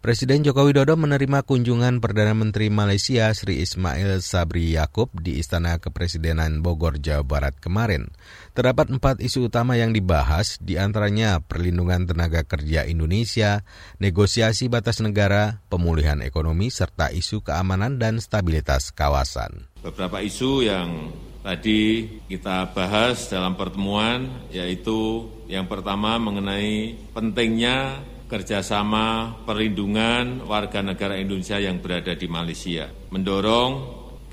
Presiden 0.06 0.46
Joko 0.46 0.70
Widodo 0.70 0.94
menerima 1.02 1.42
kunjungan 1.42 1.98
Perdana 1.98 2.38
Menteri 2.38 2.70
Malaysia 2.70 3.34
Sri 3.34 3.58
Ismail 3.58 4.22
Sabri 4.22 4.78
Yaakob 4.78 5.10
di 5.18 5.42
Istana 5.42 5.82
Kepresidenan 5.82 6.62
Bogor, 6.62 7.02
Jawa 7.02 7.26
Barat 7.26 7.58
kemarin. 7.58 8.14
Terdapat 8.54 8.94
empat 8.94 9.18
isu 9.18 9.50
utama 9.50 9.82
yang 9.82 9.98
dibahas, 9.98 10.62
di 10.62 10.78
antaranya 10.78 11.42
perlindungan 11.42 12.06
tenaga 12.06 12.46
kerja 12.46 12.86
Indonesia, 12.86 13.66
negosiasi 13.98 14.70
batas 14.70 15.02
negara, 15.02 15.66
pemulihan 15.74 16.22
ekonomi, 16.22 16.70
serta 16.70 17.10
isu 17.10 17.42
keamanan 17.42 17.98
dan 17.98 18.22
stabilitas 18.22 18.94
kawasan. 18.94 19.74
Beberapa 19.82 20.22
isu 20.22 20.70
yang 20.70 21.18
tadi 21.42 22.06
kita 22.30 22.78
bahas 22.78 23.26
dalam 23.26 23.58
pertemuan, 23.58 24.30
yaitu 24.54 25.34
yang 25.50 25.66
pertama 25.66 26.22
mengenai 26.22 26.94
pentingnya 27.10 28.06
kerjasama 28.26 29.38
perlindungan 29.46 30.42
warga 30.46 30.82
negara 30.82 31.18
Indonesia 31.18 31.62
yang 31.62 31.78
berada 31.78 32.18
di 32.18 32.26
Malaysia, 32.26 32.90
mendorong 33.14 33.72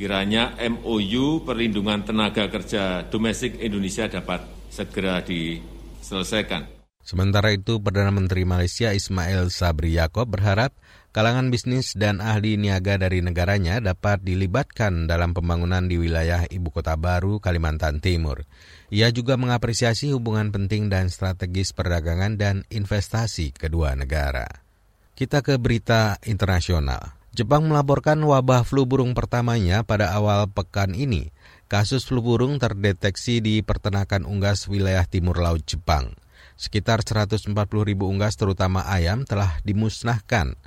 kiranya 0.01 0.57
MOU 0.59 1.45
perlindungan 1.45 2.03
tenaga 2.03 2.49
kerja 2.49 3.07
domestik 3.07 3.61
Indonesia 3.61 4.09
dapat 4.09 4.43
segera 4.73 5.21
diselesaikan. 5.21 6.83
Sementara 7.03 7.51
itu, 7.51 7.83
Perdana 7.83 8.15
Menteri 8.15 8.47
Malaysia 8.47 8.95
Ismail 8.95 9.51
Sabri 9.51 9.99
Yaakob 9.99 10.31
berharap 10.31 10.71
kalangan 11.13 11.53
bisnis 11.53 11.93
dan 11.93 12.25
ahli 12.25 12.57
niaga 12.57 12.97
dari 12.97 13.21
negaranya 13.21 13.79
dapat 13.85 14.25
dilibatkan 14.25 15.05
dalam 15.05 15.37
pembangunan 15.37 15.85
di 15.85 16.01
wilayah 16.01 16.49
ibu 16.49 16.73
kota 16.73 16.97
baru 16.97 17.37
Kalimantan 17.39 18.01
Timur. 18.01 18.49
Ia 18.89 19.13
juga 19.13 19.37
mengapresiasi 19.37 20.11
hubungan 20.17 20.49
penting 20.51 20.89
dan 20.89 21.13
strategis 21.13 21.77
perdagangan 21.77 22.41
dan 22.41 22.65
investasi 22.73 23.53
kedua 23.53 23.93
negara. 23.93 24.49
Kita 25.13 25.45
ke 25.45 25.61
berita 25.61 26.17
internasional. 26.25 27.21
Jepang 27.33 27.65
melaporkan 27.65 28.21
wabah 28.21 28.65
flu 28.65 28.85
burung 28.85 29.17
pertamanya 29.17 29.85
pada 29.85 30.13
awal 30.13 30.49
pekan 30.49 30.93
ini. 30.93 31.33
Kasus 31.69 32.05
flu 32.05 32.21
burung 32.21 32.61
terdeteksi 32.61 33.41
di 33.41 33.65
peternakan 33.65 34.29
unggas 34.29 34.69
wilayah 34.69 35.09
timur 35.09 35.41
laut 35.41 35.65
Jepang. 35.65 36.13
Sekitar 36.61 37.01
140 37.01 37.49
ribu 37.89 38.05
unggas 38.05 38.37
terutama 38.37 38.85
ayam 38.85 39.25
telah 39.25 39.57
dimusnahkan. 39.65 40.61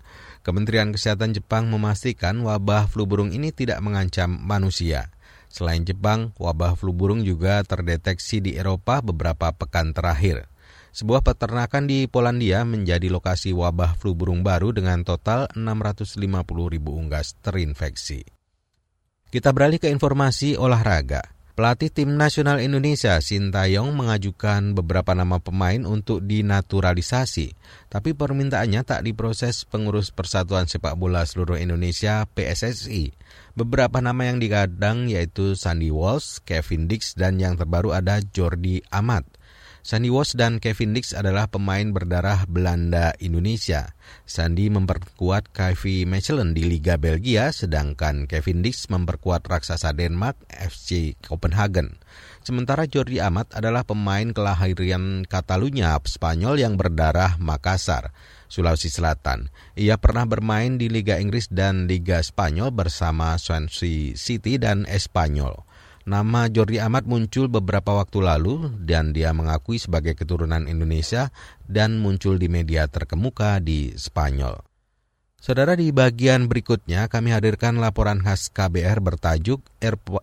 Kementerian 0.45 0.93
Kesehatan 0.93 1.33
Jepang 1.33 1.65
memastikan 1.73 2.37
wabah 2.45 2.85
flu 2.85 3.09
burung 3.09 3.33
ini 3.33 3.49
tidak 3.49 3.81
mengancam 3.81 4.29
manusia. 4.29 5.09
Selain 5.49 5.81
Jepang, 5.81 6.37
wabah 6.37 6.77
flu 6.77 6.93
burung 6.93 7.25
juga 7.25 7.65
terdeteksi 7.65 8.45
di 8.45 8.53
Eropa 8.53 9.01
beberapa 9.01 9.49
pekan 9.57 9.89
terakhir. 9.89 10.45
Sebuah 10.93 11.25
peternakan 11.25 11.89
di 11.89 12.05
Polandia 12.05 12.61
menjadi 12.61 13.09
lokasi 13.09 13.57
wabah 13.57 13.97
flu 13.97 14.13
burung 14.13 14.45
baru 14.45 14.69
dengan 14.69 15.01
total 15.01 15.49
650 15.57 16.13
ribu 16.69 16.93
unggas 16.93 17.33
terinfeksi. 17.41 18.21
Kita 19.33 19.49
beralih 19.49 19.81
ke 19.81 19.89
informasi 19.89 20.61
olahraga. 20.61 21.34
Pelatih 21.55 21.87
tim 21.87 22.19
nasional 22.19 22.59
Indonesia 22.59 23.15
Sintayong 23.15 23.95
mengajukan 23.95 24.75
beberapa 24.75 25.15
nama 25.15 25.39
pemain 25.39 25.87
untuk 25.87 26.19
dinaturalisasi, 26.27 27.55
tapi 27.87 28.11
permintaannya 28.11 28.83
tak 28.83 29.07
diproses 29.07 29.63
pengurus 29.63 30.11
Persatuan 30.11 30.67
Sepak 30.67 30.99
Bola 30.99 31.23
Seluruh 31.23 31.55
Indonesia 31.55 32.27
PSSI. 32.27 33.15
Beberapa 33.55 34.03
nama 34.03 34.27
yang 34.27 34.43
digadang 34.43 35.07
yaitu 35.07 35.55
Sandy 35.55 35.95
Walsh, 35.95 36.43
Kevin 36.43 36.91
Dix, 36.91 37.15
dan 37.15 37.39
yang 37.39 37.55
terbaru 37.55 37.95
ada 37.95 38.19
Jordi 38.19 38.83
Amat. 38.91 39.23
Sandy 39.85 40.09
Walsh 40.09 40.33
dan 40.33 40.57
Kevin 40.57 40.97
Dix 40.97 41.13
adalah 41.13 41.45
pemain 41.45 41.85
berdarah 41.93 42.49
Belanda 42.49 43.13
Indonesia. 43.21 43.93
Sandy 44.25 44.73
memperkuat 44.73 45.53
Kevin 45.53 46.09
Mechelen 46.09 46.57
di 46.57 46.65
Liga 46.65 46.97
Belgia, 46.97 47.53
sedangkan 47.53 48.25
Kevin 48.25 48.65
Dix 48.65 48.89
memperkuat 48.89 49.45
raksasa 49.45 49.93
Denmark 49.93 50.41
FC 50.49 51.13
Copenhagen. 51.21 52.01
Sementara 52.41 52.89
Jordi 52.89 53.21
Amat 53.21 53.53
adalah 53.53 53.85
pemain 53.85 54.25
kelahiran 54.33 55.21
Catalunya 55.29 55.93
Spanyol 56.01 56.65
yang 56.65 56.81
berdarah 56.81 57.37
Makassar, 57.37 58.09
Sulawesi 58.49 58.89
Selatan. 58.89 59.53
Ia 59.77 60.01
pernah 60.01 60.25
bermain 60.25 60.81
di 60.81 60.89
Liga 60.89 61.21
Inggris 61.21 61.45
dan 61.53 61.85
Liga 61.85 62.25
Spanyol 62.25 62.73
bersama 62.73 63.37
Swansea 63.37 64.17
City 64.17 64.57
dan 64.57 64.89
Espanyol. 64.89 65.61
Nama 66.05 66.45
Jordi 66.53 66.77
Amat 66.77 67.09
muncul 67.09 67.49
beberapa 67.49 67.97
waktu 67.97 68.21
lalu 68.21 68.69
dan 68.77 69.09
dia 69.09 69.33
mengakui 69.33 69.81
sebagai 69.81 70.13
keturunan 70.13 70.69
Indonesia 70.69 71.33
dan 71.65 71.97
muncul 71.97 72.37
di 72.37 72.45
media 72.45 72.85
terkemuka 72.85 73.57
di 73.57 73.89
Spanyol. 73.97 74.53
Saudara 75.41 75.73
di 75.73 75.89
bagian 75.89 76.45
berikutnya 76.45 77.09
kami 77.09 77.33
hadirkan 77.33 77.81
laporan 77.81 78.21
khas 78.21 78.53
KBR 78.53 79.01
bertajuk 79.01 79.65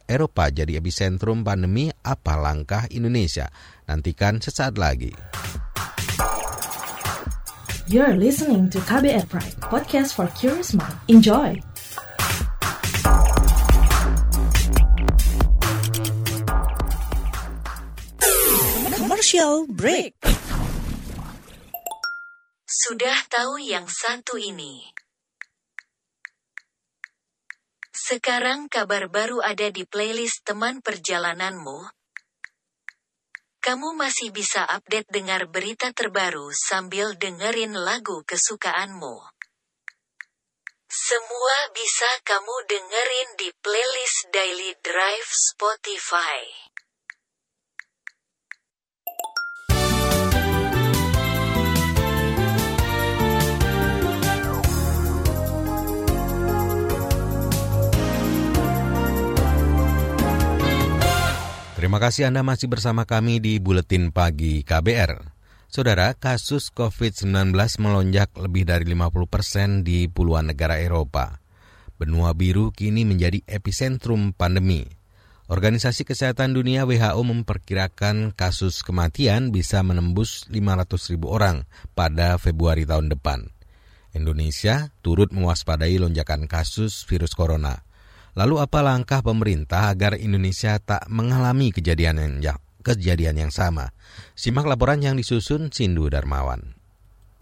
Eropa 0.07 0.55
jadi 0.55 0.79
epicentrum 0.79 1.43
pandemi 1.43 1.91
apa 2.07 2.39
langkah 2.39 2.87
Indonesia. 2.87 3.51
Nantikan 3.91 4.39
sesaat 4.39 4.79
lagi. 4.79 5.11
You're 7.91 8.15
listening 8.15 8.71
to 8.71 8.79
KBR 8.87 9.27
Pride, 9.27 9.59
podcast 9.67 10.15
for 10.15 10.31
curious 10.39 10.79
mind. 10.79 10.95
Enjoy! 11.11 11.72
Commercial 19.33 19.65
break. 19.65 20.13
Sudah 22.69 23.17
tahu 23.33 23.65
yang 23.65 23.89
satu 23.89 24.37
ini. 24.37 24.85
Sekarang 27.97 28.69
kabar 28.69 29.09
baru 29.09 29.41
ada 29.41 29.73
di 29.73 29.89
playlist 29.89 30.45
teman 30.45 30.85
perjalananmu. 30.85 31.81
Kamu 33.65 33.97
masih 33.97 34.37
bisa 34.37 34.69
update 34.69 35.09
dengar 35.09 35.49
berita 35.49 35.97
terbaru 35.97 36.53
sambil 36.53 37.17
dengerin 37.17 37.73
lagu 37.73 38.21
kesukaanmu. 38.29 39.17
Semua 40.93 41.59
bisa 41.73 42.11
kamu 42.29 42.69
dengerin 42.69 43.29
di 43.41 43.49
playlist 43.65 44.29
Daily 44.29 44.77
Drive 44.85 45.33
Spotify. 45.33 46.72
Terima 61.93 62.09
kasih 62.09 62.33
Anda 62.33 62.41
masih 62.41 62.73
bersama 62.73 63.05
kami 63.05 63.37
di 63.37 63.61
Buletin 63.61 64.17
Pagi 64.17 64.65
KBR. 64.65 65.29
Saudara, 65.69 66.17
kasus 66.17 66.73
COVID-19 66.73 67.53
melonjak 67.85 68.33
lebih 68.41 68.65
dari 68.65 68.89
50 68.89 69.13
persen 69.29 69.69
di 69.85 70.09
puluhan 70.09 70.49
negara 70.49 70.81
Eropa. 70.81 71.45
Benua 72.01 72.33
biru 72.33 72.73
kini 72.73 73.05
menjadi 73.05 73.45
epicentrum 73.45 74.33
pandemi. 74.33 74.89
Organisasi 75.53 76.09
Kesehatan 76.09 76.57
Dunia 76.57 76.89
WHO 76.89 77.21
memperkirakan 77.29 78.33
kasus 78.33 78.81
kematian 78.81 79.53
bisa 79.53 79.85
menembus 79.85 80.49
500 80.49 81.13
ribu 81.13 81.29
orang 81.29 81.69
pada 81.93 82.41
Februari 82.41 82.89
tahun 82.89 83.13
depan. 83.13 83.53
Indonesia 84.17 84.89
turut 85.05 85.29
mewaspadai 85.29 86.01
lonjakan 86.01 86.49
kasus 86.49 87.05
virus 87.05 87.37
corona. 87.37 87.85
Lalu 88.33 88.65
apa 88.65 88.81
langkah 88.81 89.21
pemerintah 89.21 89.93
agar 89.93 90.17
Indonesia 90.17 90.81
tak 90.81 91.05
mengalami 91.13 91.69
kejadian 91.69 92.41
yang, 92.41 92.57
kejadian 92.81 93.37
yang 93.37 93.53
sama? 93.53 93.93
Simak 94.33 94.65
laporan 94.65 95.05
yang 95.05 95.21
disusun 95.21 95.69
Sindu 95.69 96.09
Darmawan. 96.09 96.82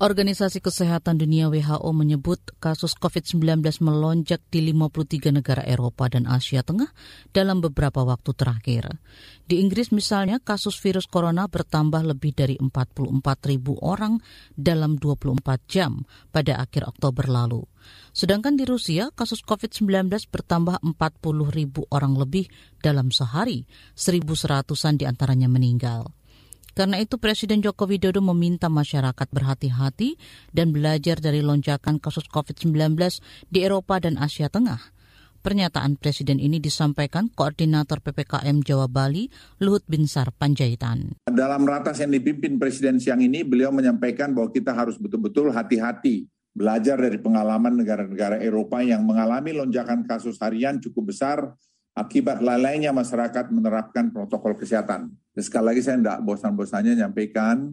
Organisasi 0.00 0.64
Kesehatan 0.64 1.20
Dunia 1.20 1.52
WHO 1.52 1.92
menyebut 1.92 2.40
kasus 2.56 2.96
COVID-19 2.96 3.60
melonjak 3.84 4.40
di 4.48 4.64
53 4.72 5.28
negara 5.28 5.60
Eropa 5.60 6.08
dan 6.08 6.24
Asia 6.24 6.64
Tengah 6.64 6.88
dalam 7.36 7.60
beberapa 7.60 8.00
waktu 8.08 8.32
terakhir. 8.32 8.96
Di 9.44 9.60
Inggris 9.60 9.92
misalnya, 9.92 10.40
kasus 10.40 10.80
virus 10.80 11.04
corona 11.04 11.44
bertambah 11.52 12.00
lebih 12.16 12.32
dari 12.32 12.56
44 12.56 13.12
ribu 13.52 13.76
orang 13.84 14.16
dalam 14.56 14.96
24 14.96 15.68
jam 15.68 16.00
pada 16.32 16.64
akhir 16.64 16.96
Oktober 16.96 17.28
lalu. 17.28 17.60
Sedangkan 18.16 18.56
di 18.56 18.64
Rusia, 18.64 19.12
kasus 19.12 19.44
COVID-19 19.44 20.08
bertambah 20.32 20.80
40 20.80 20.96
ribu 21.52 21.84
orang 21.92 22.16
lebih 22.16 22.48
dalam 22.80 23.12
sehari, 23.12 23.68
1.100-an 24.00 24.96
di 24.96 25.04
antaranya 25.04 25.52
meninggal. 25.52 26.08
Karena 26.74 27.02
itu 27.02 27.18
Presiden 27.18 27.60
Joko 27.60 27.86
Widodo 27.86 28.22
meminta 28.22 28.70
masyarakat 28.70 29.28
berhati-hati 29.30 30.16
dan 30.54 30.70
belajar 30.70 31.18
dari 31.18 31.42
lonjakan 31.42 31.98
kasus 31.98 32.26
COVID-19 32.30 32.96
di 33.50 33.58
Eropa 33.62 33.98
dan 33.98 34.16
Asia 34.16 34.46
Tengah. 34.46 35.00
Pernyataan 35.40 35.96
Presiden 35.96 36.36
ini 36.36 36.60
disampaikan 36.60 37.32
Koordinator 37.32 38.04
PPKM 38.04 38.60
Jawa 38.60 38.92
Bali, 38.92 39.32
Luhut 39.64 39.80
Binsar 39.88 40.36
Panjaitan. 40.36 41.16
Dalam 41.24 41.64
ratas 41.64 41.96
yang 42.04 42.12
dipimpin 42.12 42.60
Presiden 42.60 43.00
siang 43.00 43.24
ini, 43.24 43.40
beliau 43.40 43.72
menyampaikan 43.72 44.36
bahwa 44.36 44.52
kita 44.52 44.76
harus 44.76 45.00
betul-betul 45.00 45.48
hati-hati 45.48 46.28
belajar 46.50 46.98
dari 46.98 47.16
pengalaman 47.16 47.78
negara-negara 47.78 48.36
Eropa 48.42 48.82
yang 48.84 49.06
mengalami 49.06 49.54
lonjakan 49.56 50.04
kasus 50.04 50.36
harian 50.42 50.82
cukup 50.82 51.14
besar 51.14 51.56
akibat 51.94 52.42
lalainya 52.42 52.90
masyarakat 52.92 53.48
menerapkan 53.48 54.10
protokol 54.10 54.58
kesehatan. 54.58 55.14
Sekali 55.38 55.64
lagi 55.70 55.80
saya 55.86 56.02
tidak 56.02 56.18
bosan-bosannya 56.26 56.98
nyampaikan 56.98 57.70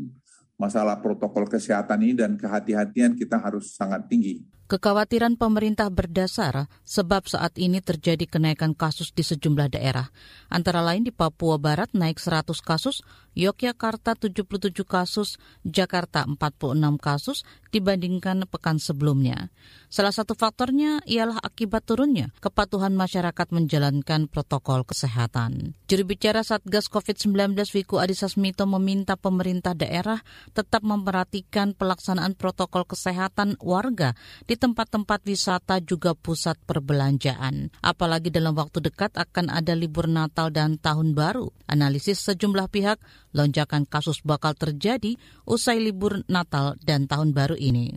masalah 0.58 0.98
protokol 1.02 1.46
kesehatan 1.46 2.02
ini 2.02 2.13
dan 2.17 2.34
kehati-hatian 2.38 3.13
kita 3.13 3.38
harus 3.38 3.78
sangat 3.78 4.10
tinggi. 4.10 4.41
Kekhawatiran 4.67 5.39
pemerintah 5.39 5.88
berdasar 5.88 6.67
sebab 6.84 7.24
saat 7.24 7.56
ini 7.56 7.80
terjadi 7.80 8.28
kenaikan 8.28 8.76
kasus 8.76 9.15
di 9.15 9.24
sejumlah 9.24 9.72
daerah. 9.72 10.12
Antara 10.52 10.84
lain 10.84 11.08
di 11.08 11.15
Papua 11.15 11.56
Barat 11.56 11.96
naik 11.96 12.20
100 12.20 12.52
kasus, 12.60 13.00
Yogyakarta 13.32 14.20
77 14.20 14.84
kasus, 14.84 15.39
Jakarta 15.63 16.28
46 16.28 17.00
kasus 17.00 17.48
dibandingkan 17.74 18.48
pekan 18.48 18.80
sebelumnya. 18.80 19.52
Salah 19.88 20.12
satu 20.12 20.36
faktornya 20.36 21.00
ialah 21.08 21.40
akibat 21.40 21.84
turunnya 21.88 22.32
kepatuhan 22.40 22.92
masyarakat 22.96 23.48
menjalankan 23.52 24.28
protokol 24.32 24.84
kesehatan. 24.84 25.76
Juru 25.88 26.04
bicara 26.04 26.44
Satgas 26.44 26.88
COVID-19 26.92 27.56
Wiku 27.76 28.00
Adhisa 28.00 28.28
Smito 28.28 28.68
meminta 28.68 29.16
pemerintah 29.16 29.76
daerah 29.76 30.20
tetap 30.52 30.84
memperhatikan 30.84 31.76
pelaksanaan 31.76 32.36
protokol 32.36 32.88
kesehatan 32.88 33.60
warga 33.60 34.16
di 34.48 34.56
tempat-tempat 34.56 35.24
wisata 35.28 35.80
juga 35.84 36.16
pusat 36.16 36.56
perbelanjaan. 36.64 37.72
Apalagi 37.84 38.32
dalam 38.32 38.56
waktu 38.56 38.80
dekat 38.80 39.16
akan 39.18 39.52
ada 39.52 39.76
libur 39.76 40.08
Natal 40.08 40.54
dan 40.54 40.80
Tahun 40.80 41.12
Baru. 41.18 41.52
Analisis 41.68 42.24
sejumlah 42.24 42.72
pihak, 42.72 43.02
lonjakan 43.36 43.84
kasus 43.84 44.24
bakal 44.24 44.56
terjadi 44.56 45.20
usai 45.44 45.84
libur 45.84 46.24
Natal 46.32 46.80
dan 46.84 47.10
Tahun 47.10 47.36
Baru 47.36 47.57
ini. 47.58 47.91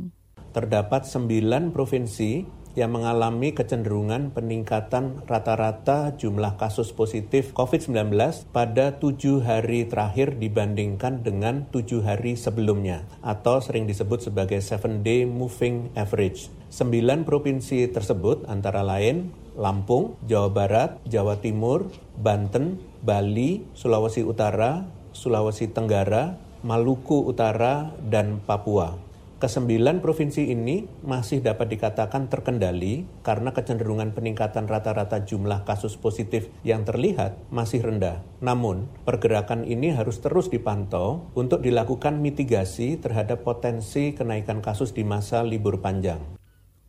Terdapat 0.50 1.06
sembilan 1.06 1.70
provinsi 1.70 2.58
yang 2.78 2.94
mengalami 2.94 3.50
kecenderungan 3.50 4.30
peningkatan 4.30 5.26
rata-rata 5.26 6.14
jumlah 6.14 6.54
kasus 6.54 6.94
positif 6.94 7.50
COVID-19 7.50 8.14
pada 8.54 8.94
tujuh 8.94 9.42
hari 9.42 9.90
terakhir 9.90 10.38
dibandingkan 10.38 11.26
dengan 11.26 11.66
tujuh 11.74 12.06
hari 12.06 12.38
sebelumnya, 12.38 13.02
atau 13.26 13.58
sering 13.58 13.90
disebut 13.90 14.30
sebagai 14.30 14.62
seven 14.62 15.02
day 15.02 15.26
moving 15.26 15.90
average. 15.98 16.46
Sembilan 16.70 17.26
provinsi 17.26 17.90
tersebut 17.90 18.46
antara 18.46 18.86
lain 18.86 19.34
Lampung, 19.58 20.14
Jawa 20.30 20.48
Barat, 20.54 20.90
Jawa 21.10 21.42
Timur, 21.42 21.90
Banten, 22.14 22.78
Bali, 23.02 23.66
Sulawesi 23.74 24.22
Utara, 24.22 24.86
Sulawesi 25.10 25.66
Tenggara, 25.74 26.38
Maluku 26.62 27.26
Utara, 27.26 27.90
dan 28.06 28.38
Papua. 28.46 29.09
Kesembilan 29.40 30.04
provinsi 30.04 30.52
ini 30.52 30.84
masih 31.00 31.40
dapat 31.40 31.72
dikatakan 31.72 32.28
terkendali 32.28 33.08
karena 33.24 33.56
kecenderungan 33.56 34.12
peningkatan 34.12 34.68
rata-rata 34.68 35.24
jumlah 35.24 35.64
kasus 35.64 35.96
positif 35.96 36.52
yang 36.60 36.84
terlihat 36.84 37.40
masih 37.48 37.80
rendah. 37.80 38.20
Namun, 38.44 38.84
pergerakan 39.08 39.64
ini 39.64 39.96
harus 39.96 40.20
terus 40.20 40.52
dipantau 40.52 41.32
untuk 41.32 41.64
dilakukan 41.64 42.20
mitigasi 42.20 43.00
terhadap 43.00 43.40
potensi 43.40 44.12
kenaikan 44.12 44.60
kasus 44.60 44.92
di 44.92 45.08
masa 45.08 45.40
libur 45.40 45.80
panjang. 45.80 46.20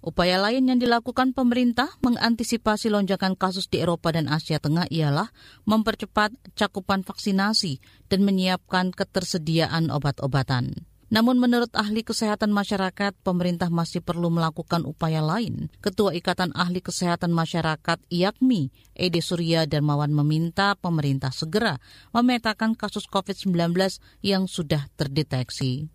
Upaya 0.04 0.36
lain 0.36 0.68
yang 0.68 0.76
dilakukan 0.76 1.32
pemerintah 1.32 1.88
mengantisipasi 2.04 2.92
lonjakan 2.92 3.40
kasus 3.40 3.72
di 3.72 3.80
Eropa 3.80 4.12
dan 4.12 4.28
Asia 4.28 4.60
Tengah 4.60 4.92
ialah 4.92 5.32
mempercepat 5.64 6.36
cakupan 6.60 7.08
vaksinasi 7.08 7.80
dan 8.12 8.28
menyiapkan 8.28 8.92
ketersediaan 8.92 9.88
obat-obatan. 9.88 10.91
Namun 11.12 11.44
menurut 11.44 11.76
ahli 11.76 12.08
kesehatan 12.08 12.56
masyarakat, 12.56 13.12
pemerintah 13.20 13.68
masih 13.68 14.00
perlu 14.00 14.32
melakukan 14.32 14.88
upaya 14.88 15.20
lain. 15.20 15.68
Ketua 15.84 16.16
Ikatan 16.16 16.56
Ahli 16.56 16.80
Kesehatan 16.80 17.36
Masyarakat 17.36 18.00
IAKMI, 18.08 18.72
Ede 18.96 19.20
Surya 19.20 19.68
Darmawan 19.68 20.16
meminta 20.16 20.72
pemerintah 20.80 21.36
segera 21.36 21.84
memetakan 22.16 22.80
kasus 22.80 23.12
COVID-19 23.12 23.76
yang 24.24 24.48
sudah 24.48 24.88
terdeteksi. 24.96 25.92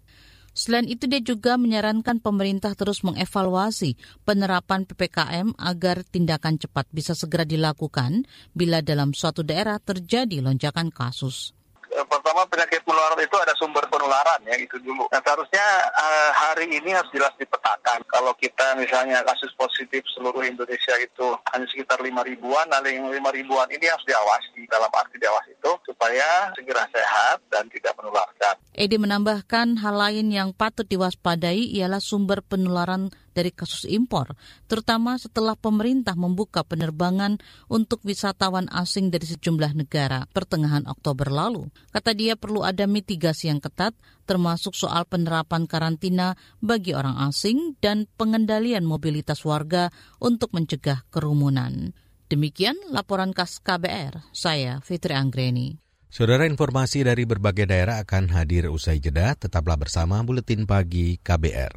Selain 0.52 0.84
itu, 0.84 1.08
dia 1.08 1.24
juga 1.24 1.56
menyarankan 1.56 2.20
pemerintah 2.20 2.76
terus 2.76 3.00
mengevaluasi 3.00 3.96
penerapan 4.28 4.84
PPKM 4.84 5.56
agar 5.56 6.04
tindakan 6.04 6.60
cepat 6.60 6.92
bisa 6.92 7.16
segera 7.16 7.48
dilakukan 7.48 8.28
bila 8.52 8.84
dalam 8.84 9.16
suatu 9.16 9.40
daerah 9.40 9.80
terjadi 9.80 10.44
lonjakan 10.44 10.92
kasus 10.92 11.56
pertama 12.04 12.44
penyakit 12.44 12.84
menular 12.84 13.16
itu 13.16 13.36
ada 13.40 13.56
sumber 13.56 13.88
penularan 13.88 14.40
ya 14.44 14.56
itu 14.60 14.76
dulu. 14.84 15.08
Nah 15.08 15.20
seharusnya 15.24 15.64
uh, 15.96 16.30
hari 16.36 16.68
ini 16.68 16.92
harus 16.92 17.08
jelas 17.14 17.32
dipetakan. 17.40 18.04
Kalau 18.12 18.36
kita 18.36 18.76
misalnya 18.76 19.24
kasus 19.24 19.48
positif 19.56 20.04
seluruh 20.12 20.44
Indonesia 20.44 20.92
itu 21.00 21.26
hanya 21.54 21.66
sekitar 21.72 22.02
lima 22.04 22.20
ribuan, 22.26 22.68
nah 22.68 22.84
lima 22.84 23.32
ribuan 23.32 23.68
ini 23.72 23.88
harus 23.88 24.04
diawasi 24.04 24.68
dalam 24.68 24.92
arti 24.92 25.16
diawasi 25.16 25.56
itu 25.56 25.72
supaya 25.88 26.52
segera 26.52 26.84
sehat 26.92 27.40
dan 27.48 27.70
tidak 27.72 27.96
menularkan. 27.96 28.60
Edi 28.76 29.00
menambahkan 29.00 29.80
hal 29.80 29.96
lain 29.96 30.28
yang 30.28 30.52
patut 30.52 30.84
diwaspadai 30.84 31.72
ialah 31.80 32.02
sumber 32.02 32.44
penularan 32.44 33.08
dari 33.36 33.52
kasus 33.52 33.84
impor, 33.84 34.32
terutama 34.64 35.20
setelah 35.20 35.52
pemerintah 35.52 36.16
membuka 36.16 36.64
penerbangan 36.64 37.36
untuk 37.68 38.00
wisatawan 38.08 38.72
asing 38.72 39.12
dari 39.12 39.28
sejumlah 39.28 39.76
negara 39.76 40.24
pertengahan 40.32 40.88
Oktober 40.88 41.28
lalu. 41.28 41.68
Kata 41.92 42.16
dia 42.16 42.40
perlu 42.40 42.64
ada 42.64 42.88
mitigasi 42.88 43.52
yang 43.52 43.60
ketat, 43.60 43.92
termasuk 44.24 44.72
soal 44.72 45.04
penerapan 45.04 45.68
karantina 45.68 46.32
bagi 46.64 46.96
orang 46.96 47.20
asing 47.28 47.76
dan 47.84 48.08
pengendalian 48.16 48.88
mobilitas 48.88 49.44
warga 49.44 49.92
untuk 50.16 50.56
mencegah 50.56 51.04
kerumunan. 51.12 51.92
Demikian 52.32 52.74
laporan 52.90 53.36
khas 53.36 53.60
KBR, 53.60 54.32
saya 54.32 54.80
Fitri 54.82 55.12
Anggreni. 55.14 55.78
Saudara 56.10 56.48
informasi 56.48 57.04
dari 57.04 57.28
berbagai 57.28 57.68
daerah 57.68 58.00
akan 58.00 58.32
hadir 58.32 58.72
usai 58.72 58.98
jeda, 58.98 59.36
tetaplah 59.36 59.76
bersama 59.76 60.24
Buletin 60.24 60.64
Pagi 60.64 61.20
KBR. 61.20 61.74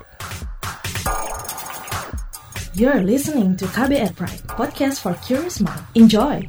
You're 2.80 3.04
listening 3.04 3.60
to 3.60 3.68
KBR 3.76 4.16
Pride, 4.16 4.40
podcast 4.56 5.04
for 5.04 5.12
curious 5.20 5.60
mind. 5.60 5.84
Enjoy! 6.00 6.48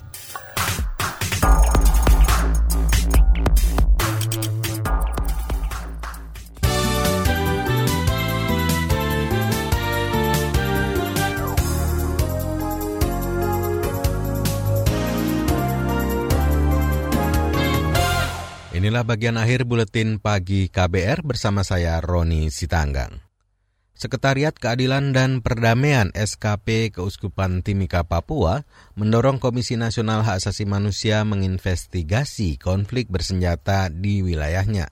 Inilah 18.71 19.03
bagian 19.03 19.35
akhir 19.35 19.67
buletin 19.67 20.23
pagi 20.23 20.71
KBR 20.71 21.27
bersama 21.27 21.67
saya 21.67 21.99
Roni 21.99 22.55
Sitanggang. 22.55 23.30
Sekretariat 24.01 24.57
Keadilan 24.57 25.13
dan 25.13 25.45
Perdamaian 25.45 26.09
SKP 26.17 26.89
Keuskupan 26.89 27.61
Timika 27.61 28.01
Papua 28.01 28.65
mendorong 28.97 29.37
Komisi 29.37 29.77
Nasional 29.77 30.25
Hak 30.25 30.41
Asasi 30.41 30.65
Manusia 30.65 31.21
menginvestigasi 31.29 32.57
konflik 32.57 33.13
bersenjata 33.13 33.93
di 33.93 34.25
wilayahnya. 34.25 34.89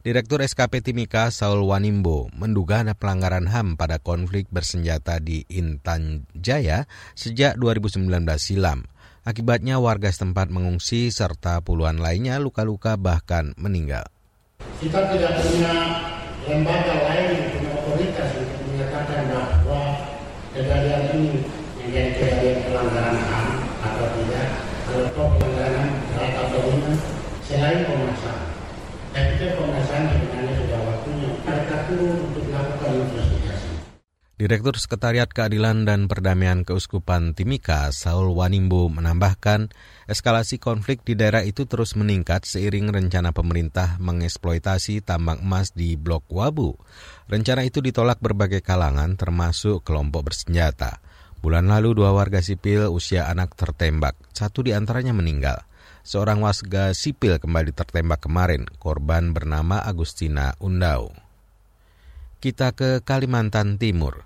Direktur 0.00 0.40
SKP 0.40 0.80
Timika 0.80 1.28
Saul 1.28 1.68
Wanimbo 1.68 2.32
menduga 2.32 2.80
ada 2.80 2.96
pelanggaran 2.96 3.44
HAM 3.44 3.76
pada 3.76 4.00
konflik 4.00 4.48
bersenjata 4.48 5.20
di 5.20 5.44
Intan 5.52 6.24
Jaya 6.32 6.88
sejak 7.12 7.60
2019 7.60 8.08
silam. 8.40 8.88
Akibatnya 9.28 9.76
warga 9.84 10.08
setempat 10.08 10.48
mengungsi 10.48 11.12
serta 11.12 11.60
puluhan 11.60 12.00
lainnya 12.00 12.40
luka-luka 12.40 12.96
bahkan 12.96 13.52
meninggal. 13.60 14.08
Kita 14.80 15.12
tidak 15.12 15.44
punya 15.44 15.72
lembaga 16.46 16.94
lain, 17.10 17.50
punya 17.50 17.70
otoritas 17.74 18.30
untuk 18.38 18.60
menyatakan 18.70 19.22
bahwa 19.26 19.82
kejadian 20.56 21.02
ini 21.12 21.44
menjadi 21.84 22.10
kejadian 22.16 22.58
pelanggaran 22.64 23.18
HAM 23.20 23.48
atau 23.84 24.06
tidak. 24.16 24.48
Kalau 24.88 25.06
toh 25.12 25.28
pelanggaran 25.36 25.86
berat 26.08 26.32
atau 26.32 26.60
ringan, 26.64 26.96
selain 27.44 27.84
Komnas 27.84 28.20
HAM. 28.24 28.40
Saya 29.12 29.22
pikir 29.36 29.50
Komnas 29.60 29.88
HAM 29.92 30.02
sebenarnya 30.16 30.54
sudah 30.56 30.80
waktunya 30.88 31.28
mereka 31.44 31.76
turun 31.84 32.16
untuk 32.32 32.44
melakukan 32.48 32.90
investigasi. 33.04 33.70
Direktur 34.36 34.76
Sekretariat 34.76 35.32
Keadilan 35.32 35.88
dan 35.88 36.12
Perdamaian 36.12 36.60
Keuskupan 36.60 37.32
Timika, 37.32 37.88
Saul 37.88 38.36
Wanimbo, 38.36 38.84
menambahkan 38.92 39.72
eskalasi 40.12 40.60
konflik 40.60 41.00
di 41.08 41.16
daerah 41.16 41.40
itu 41.40 41.64
terus 41.64 41.96
meningkat 41.96 42.44
seiring 42.44 42.92
rencana 42.92 43.32
pemerintah 43.32 43.96
mengeksploitasi 43.96 45.00
tambang 45.00 45.40
emas 45.40 45.72
di 45.72 45.96
Blok 45.96 46.28
Wabu. 46.28 46.76
Rencana 47.32 47.64
itu 47.64 47.80
ditolak 47.80 48.20
berbagai 48.20 48.60
kalangan 48.60 49.16
termasuk 49.16 49.80
kelompok 49.88 50.28
bersenjata. 50.28 51.00
Bulan 51.40 51.72
lalu 51.72 51.96
dua 51.96 52.12
warga 52.12 52.44
sipil 52.44 52.92
usia 52.92 53.32
anak 53.32 53.56
tertembak, 53.56 54.20
satu 54.36 54.60
di 54.60 54.76
antaranya 54.76 55.16
meninggal. 55.16 55.64
Seorang 56.04 56.44
warga 56.44 56.92
sipil 56.92 57.40
kembali 57.40 57.72
tertembak 57.72 58.28
kemarin, 58.28 58.68
korban 58.76 59.32
bernama 59.32 59.80
Agustina 59.80 60.52
Undau. 60.60 61.16
Kita 62.36 62.76
ke 62.76 63.00
Kalimantan 63.00 63.80
Timur. 63.80 64.25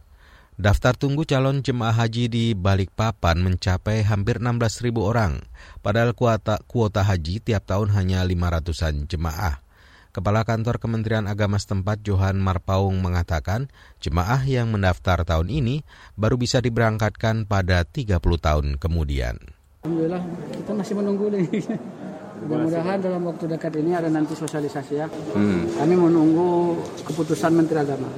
Daftar 0.61 0.93
tunggu 0.93 1.25
calon 1.25 1.65
jemaah 1.65 2.05
haji 2.05 2.29
di 2.29 2.45
Balikpapan 2.53 3.41
mencapai 3.41 4.05
hampir 4.05 4.45
16.000 4.45 4.93
orang, 5.01 5.41
padahal 5.81 6.13
kuota, 6.13 6.61
kuota 6.69 7.01
haji 7.01 7.41
tiap 7.41 7.65
tahun 7.65 7.89
hanya 7.97 8.21
500-an 8.29 9.09
jemaah. 9.09 9.65
Kepala 10.13 10.45
Kantor 10.45 10.77
Kementerian 10.77 11.25
Agama 11.33 11.57
setempat 11.57 12.05
Johan 12.05 12.37
Marpaung 12.37 13.01
mengatakan, 13.01 13.73
jemaah 14.05 14.45
yang 14.45 14.69
mendaftar 14.69 15.25
tahun 15.25 15.49
ini 15.49 15.81
baru 16.21 16.37
bisa 16.37 16.61
diberangkatkan 16.61 17.49
pada 17.49 17.81
30 17.89 18.21
tahun 18.21 18.77
kemudian. 18.77 19.41
Alhamdulillah, 19.89 20.21
kita 20.61 20.73
masih 20.77 20.93
menunggu 21.01 21.33
nih. 21.41 21.49
Mudah-mudahan 22.45 23.01
dalam 23.01 23.25
waktu 23.33 23.49
dekat 23.49 23.81
ini 23.81 23.97
ada 23.97 24.13
nanti 24.13 24.37
sosialisasi 24.37 24.93
ya. 24.93 25.09
Hmm. 25.09 25.73
Kami 25.73 25.97
menunggu 25.97 26.77
keputusan 27.09 27.57
Menteri 27.57 27.81
Agama, 27.81 28.09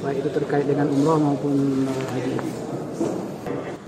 baik 0.00 0.24
itu 0.24 0.30
terkait 0.32 0.64
dengan 0.64 0.88
umroh 0.88 1.18
maupun 1.20 1.84
uh, 1.84 2.04
haji. 2.16 2.34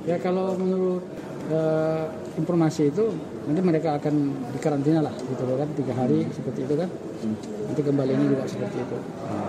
Ya 0.03 0.16
kalau 0.18 0.55
menurut 0.59 1.05
uh, 1.48 2.07
informasi 2.37 2.90
itu 2.90 3.12
nanti 3.48 3.61
mereka 3.62 3.98
akan 3.98 4.14
dikarantina 4.55 5.01
lah 5.03 5.14
gitu 5.14 5.42
kan 5.46 5.68
tiga 5.75 5.92
hari 5.96 6.29
seperti 6.31 6.61
itu 6.68 6.75
kan. 6.77 6.88
Nanti 7.68 7.81
kembali 7.81 8.12
ini 8.12 8.25
juga 8.37 8.44
seperti 8.44 8.79
itu. 8.83 8.96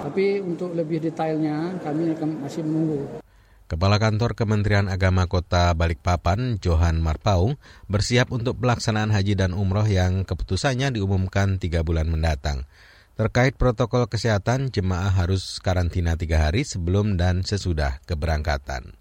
Tapi 0.03 0.25
untuk 0.39 0.71
lebih 0.77 1.03
detailnya 1.03 1.75
kami 1.83 2.15
akan 2.15 2.29
masih 2.45 2.61
menunggu. 2.63 3.23
Kepala 3.63 3.97
Kantor 3.97 4.37
Kementerian 4.37 4.85
Agama 4.85 5.25
Kota 5.25 5.73
Balikpapan, 5.73 6.61
Johan 6.61 7.01
Marpaung, 7.01 7.57
bersiap 7.89 8.29
untuk 8.29 8.61
pelaksanaan 8.61 9.09
haji 9.09 9.33
dan 9.33 9.57
umroh 9.57 9.87
yang 9.87 10.27
keputusannya 10.27 10.93
diumumkan 10.93 11.57
tiga 11.57 11.81
bulan 11.81 12.05
mendatang. 12.05 12.69
Terkait 13.13 13.53
protokol 13.53 14.09
kesehatan, 14.09 14.73
jemaah 14.73 15.13
harus 15.13 15.61
karantina 15.61 16.17
tiga 16.17 16.49
hari 16.49 16.65
sebelum 16.65 17.13
dan 17.13 17.45
sesudah 17.45 18.01
keberangkatan. 18.09 18.97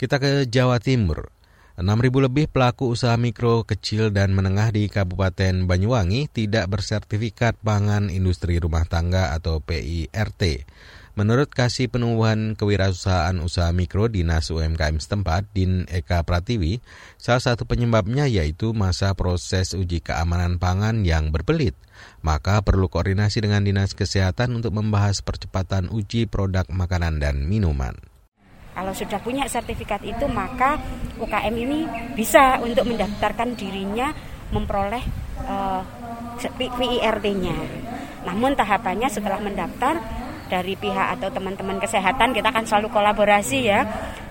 Kita 0.00 0.16
ke 0.16 0.48
Jawa 0.48 0.80
Timur. 0.80 1.28
6.000 1.76 2.08
lebih 2.24 2.48
pelaku 2.48 2.88
usaha 2.88 3.12
mikro, 3.20 3.68
kecil, 3.68 4.14
dan 4.14 4.32
menengah 4.32 4.72
di 4.72 4.88
Kabupaten 4.88 5.68
Banyuwangi 5.68 6.32
tidak 6.32 6.72
bersertifikat 6.72 7.60
pangan 7.60 8.08
industri 8.08 8.56
rumah 8.56 8.88
tangga 8.88 9.36
atau 9.36 9.60
PIRT. 9.60 10.64
Menurut 11.14 11.46
Kasih 11.46 11.86
Penumbuhan 11.86 12.58
Kewirausahaan 12.58 13.38
Usaha 13.38 13.70
Mikro 13.70 14.10
Dinas 14.10 14.50
UMKM 14.50 14.98
setempat, 14.98 15.46
Din 15.54 15.86
Eka 15.86 16.26
Pratiwi, 16.26 16.82
salah 17.22 17.38
satu 17.38 17.70
penyebabnya 17.70 18.26
yaitu 18.26 18.74
masa 18.74 19.14
proses 19.14 19.78
uji 19.78 20.02
keamanan 20.02 20.58
pangan 20.58 21.06
yang 21.06 21.30
berbelit. 21.30 21.78
Maka 22.26 22.66
perlu 22.66 22.90
koordinasi 22.90 23.46
dengan 23.46 23.62
Dinas 23.62 23.94
Kesehatan 23.94 24.58
untuk 24.58 24.74
membahas 24.74 25.22
percepatan 25.22 25.86
uji 25.86 26.26
produk 26.26 26.66
makanan 26.66 27.22
dan 27.22 27.46
minuman. 27.46 27.94
Kalau 28.74 28.90
sudah 28.90 29.22
punya 29.22 29.46
sertifikat 29.46 30.02
itu, 30.02 30.26
maka 30.26 30.82
UKM 31.22 31.54
ini 31.54 31.86
bisa 32.18 32.58
untuk 32.58 32.90
mendaftarkan 32.90 33.54
dirinya 33.54 34.10
memperoleh 34.50 35.06
uh, 35.46 35.86
PIRT-nya. 36.58 37.54
Namun 38.26 38.58
tahapannya 38.58 39.06
setelah 39.06 39.38
mendaftar 39.38 40.23
dari 40.48 40.76
pihak 40.76 41.18
atau 41.18 41.32
teman-teman 41.32 41.80
kesehatan 41.80 42.36
kita 42.36 42.52
akan 42.52 42.64
selalu 42.68 42.88
kolaborasi 42.92 43.58
ya 43.68 43.84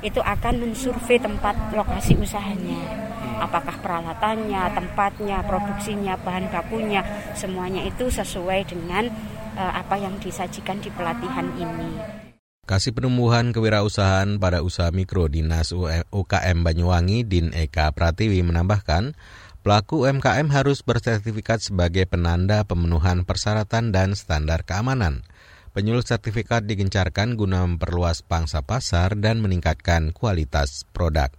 itu 0.06 0.22
akan 0.22 0.62
mensurvei 0.62 1.18
tempat 1.18 1.74
lokasi 1.74 2.14
usahanya 2.20 3.04
apakah 3.44 3.76
peralatannya, 3.84 4.72
tempatnya, 4.72 5.44
produksinya, 5.44 6.16
bahan 6.16 6.48
bakunya 6.48 7.04
semuanya 7.36 7.84
itu 7.84 8.08
sesuai 8.08 8.72
dengan 8.72 9.12
uh, 9.60 9.74
apa 9.76 10.00
yang 10.00 10.16
disajikan 10.24 10.80
di 10.80 10.88
pelatihan 10.96 11.52
ini. 11.60 12.24
Kasih 12.64 12.96
Penumbuhan 12.96 13.52
Kewirausahaan 13.52 14.40
pada 14.40 14.64
Usaha 14.64 14.88
Mikro 14.96 15.28
Dinas 15.28 15.76
UKM 16.16 16.64
Banyuwangi 16.64 17.28
Din 17.28 17.52
Eka 17.52 17.92
Pratiwi 17.92 18.40
menambahkan, 18.40 19.20
pelaku 19.68 20.08
UMKM 20.08 20.48
harus 20.48 20.80
bersertifikat 20.80 21.60
sebagai 21.60 22.08
penanda 22.08 22.64
pemenuhan 22.64 23.28
persyaratan 23.28 23.92
dan 23.92 24.16
standar 24.16 24.64
keamanan. 24.64 25.28
Penyuluh 25.74 26.06
sertifikat 26.06 26.70
digencarkan 26.70 27.34
guna 27.34 27.66
memperluas 27.66 28.22
pangsa 28.22 28.62
pasar 28.62 29.18
dan 29.18 29.42
meningkatkan 29.42 30.14
kualitas 30.14 30.86
produk. 30.94 31.34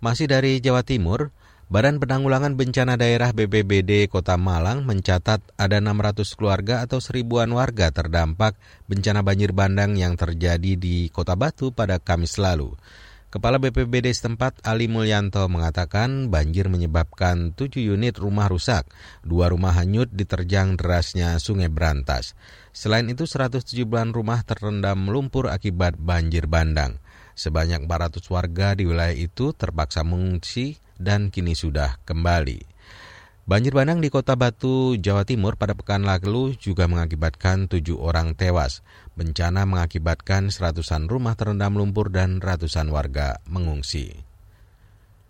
Masih 0.00 0.24
dari 0.32 0.64
Jawa 0.64 0.80
Timur, 0.80 1.28
Badan 1.68 2.00
Penanggulangan 2.00 2.56
Bencana 2.56 2.96
Daerah 2.96 3.36
BPBD 3.36 4.08
Kota 4.08 4.40
Malang 4.40 4.88
mencatat 4.88 5.44
ada 5.60 5.76
600 5.76 6.24
keluarga 6.40 6.80
atau 6.88 7.04
seribuan 7.04 7.52
warga 7.52 7.92
terdampak 7.92 8.56
bencana 8.88 9.20
banjir 9.20 9.52
bandang 9.52 9.92
yang 9.92 10.16
terjadi 10.16 10.72
di 10.80 11.12
Kota 11.12 11.36
Batu 11.36 11.68
pada 11.68 12.00
Kamis 12.00 12.40
lalu. 12.40 12.72
Kepala 13.36 13.60
BPBD 13.60 14.16
setempat 14.16 14.64
Ali 14.64 14.88
Mulyanto 14.88 15.44
mengatakan 15.52 16.32
banjir 16.32 16.72
menyebabkan 16.72 17.52
tujuh 17.52 17.92
unit 17.92 18.16
rumah 18.16 18.48
rusak, 18.48 18.88
dua 19.20 19.52
rumah 19.52 19.76
hanyut 19.76 20.08
diterjang 20.08 20.80
derasnya 20.80 21.36
sungai 21.36 21.68
Berantas. 21.68 22.32
Selain 22.72 23.04
itu 23.12 23.28
170-an 23.28 24.16
rumah 24.16 24.40
terendam 24.40 25.12
lumpur 25.12 25.52
akibat 25.52 26.00
banjir 26.00 26.48
bandang. 26.48 26.96
Sebanyak 27.36 27.84
400 27.84 28.24
warga 28.32 28.72
di 28.72 28.88
wilayah 28.88 29.12
itu 29.12 29.52
terpaksa 29.52 30.00
mengungsi 30.00 30.80
dan 30.96 31.28
kini 31.28 31.52
sudah 31.52 32.00
kembali. 32.08 32.75
Banjir 33.46 33.78
bandang 33.78 34.02
di 34.02 34.10
kota 34.10 34.34
Batu, 34.34 34.98
Jawa 34.98 35.22
Timur 35.22 35.54
pada 35.54 35.70
pekan 35.78 36.02
lalu 36.02 36.58
juga 36.58 36.90
mengakibatkan 36.90 37.70
tujuh 37.70 37.94
orang 37.94 38.34
tewas. 38.34 38.82
Bencana 39.14 39.62
mengakibatkan 39.62 40.50
seratusan 40.50 41.06
rumah 41.06 41.38
terendam 41.38 41.78
lumpur 41.78 42.10
dan 42.10 42.42
ratusan 42.42 42.90
warga 42.90 43.38
mengungsi. 43.46 44.25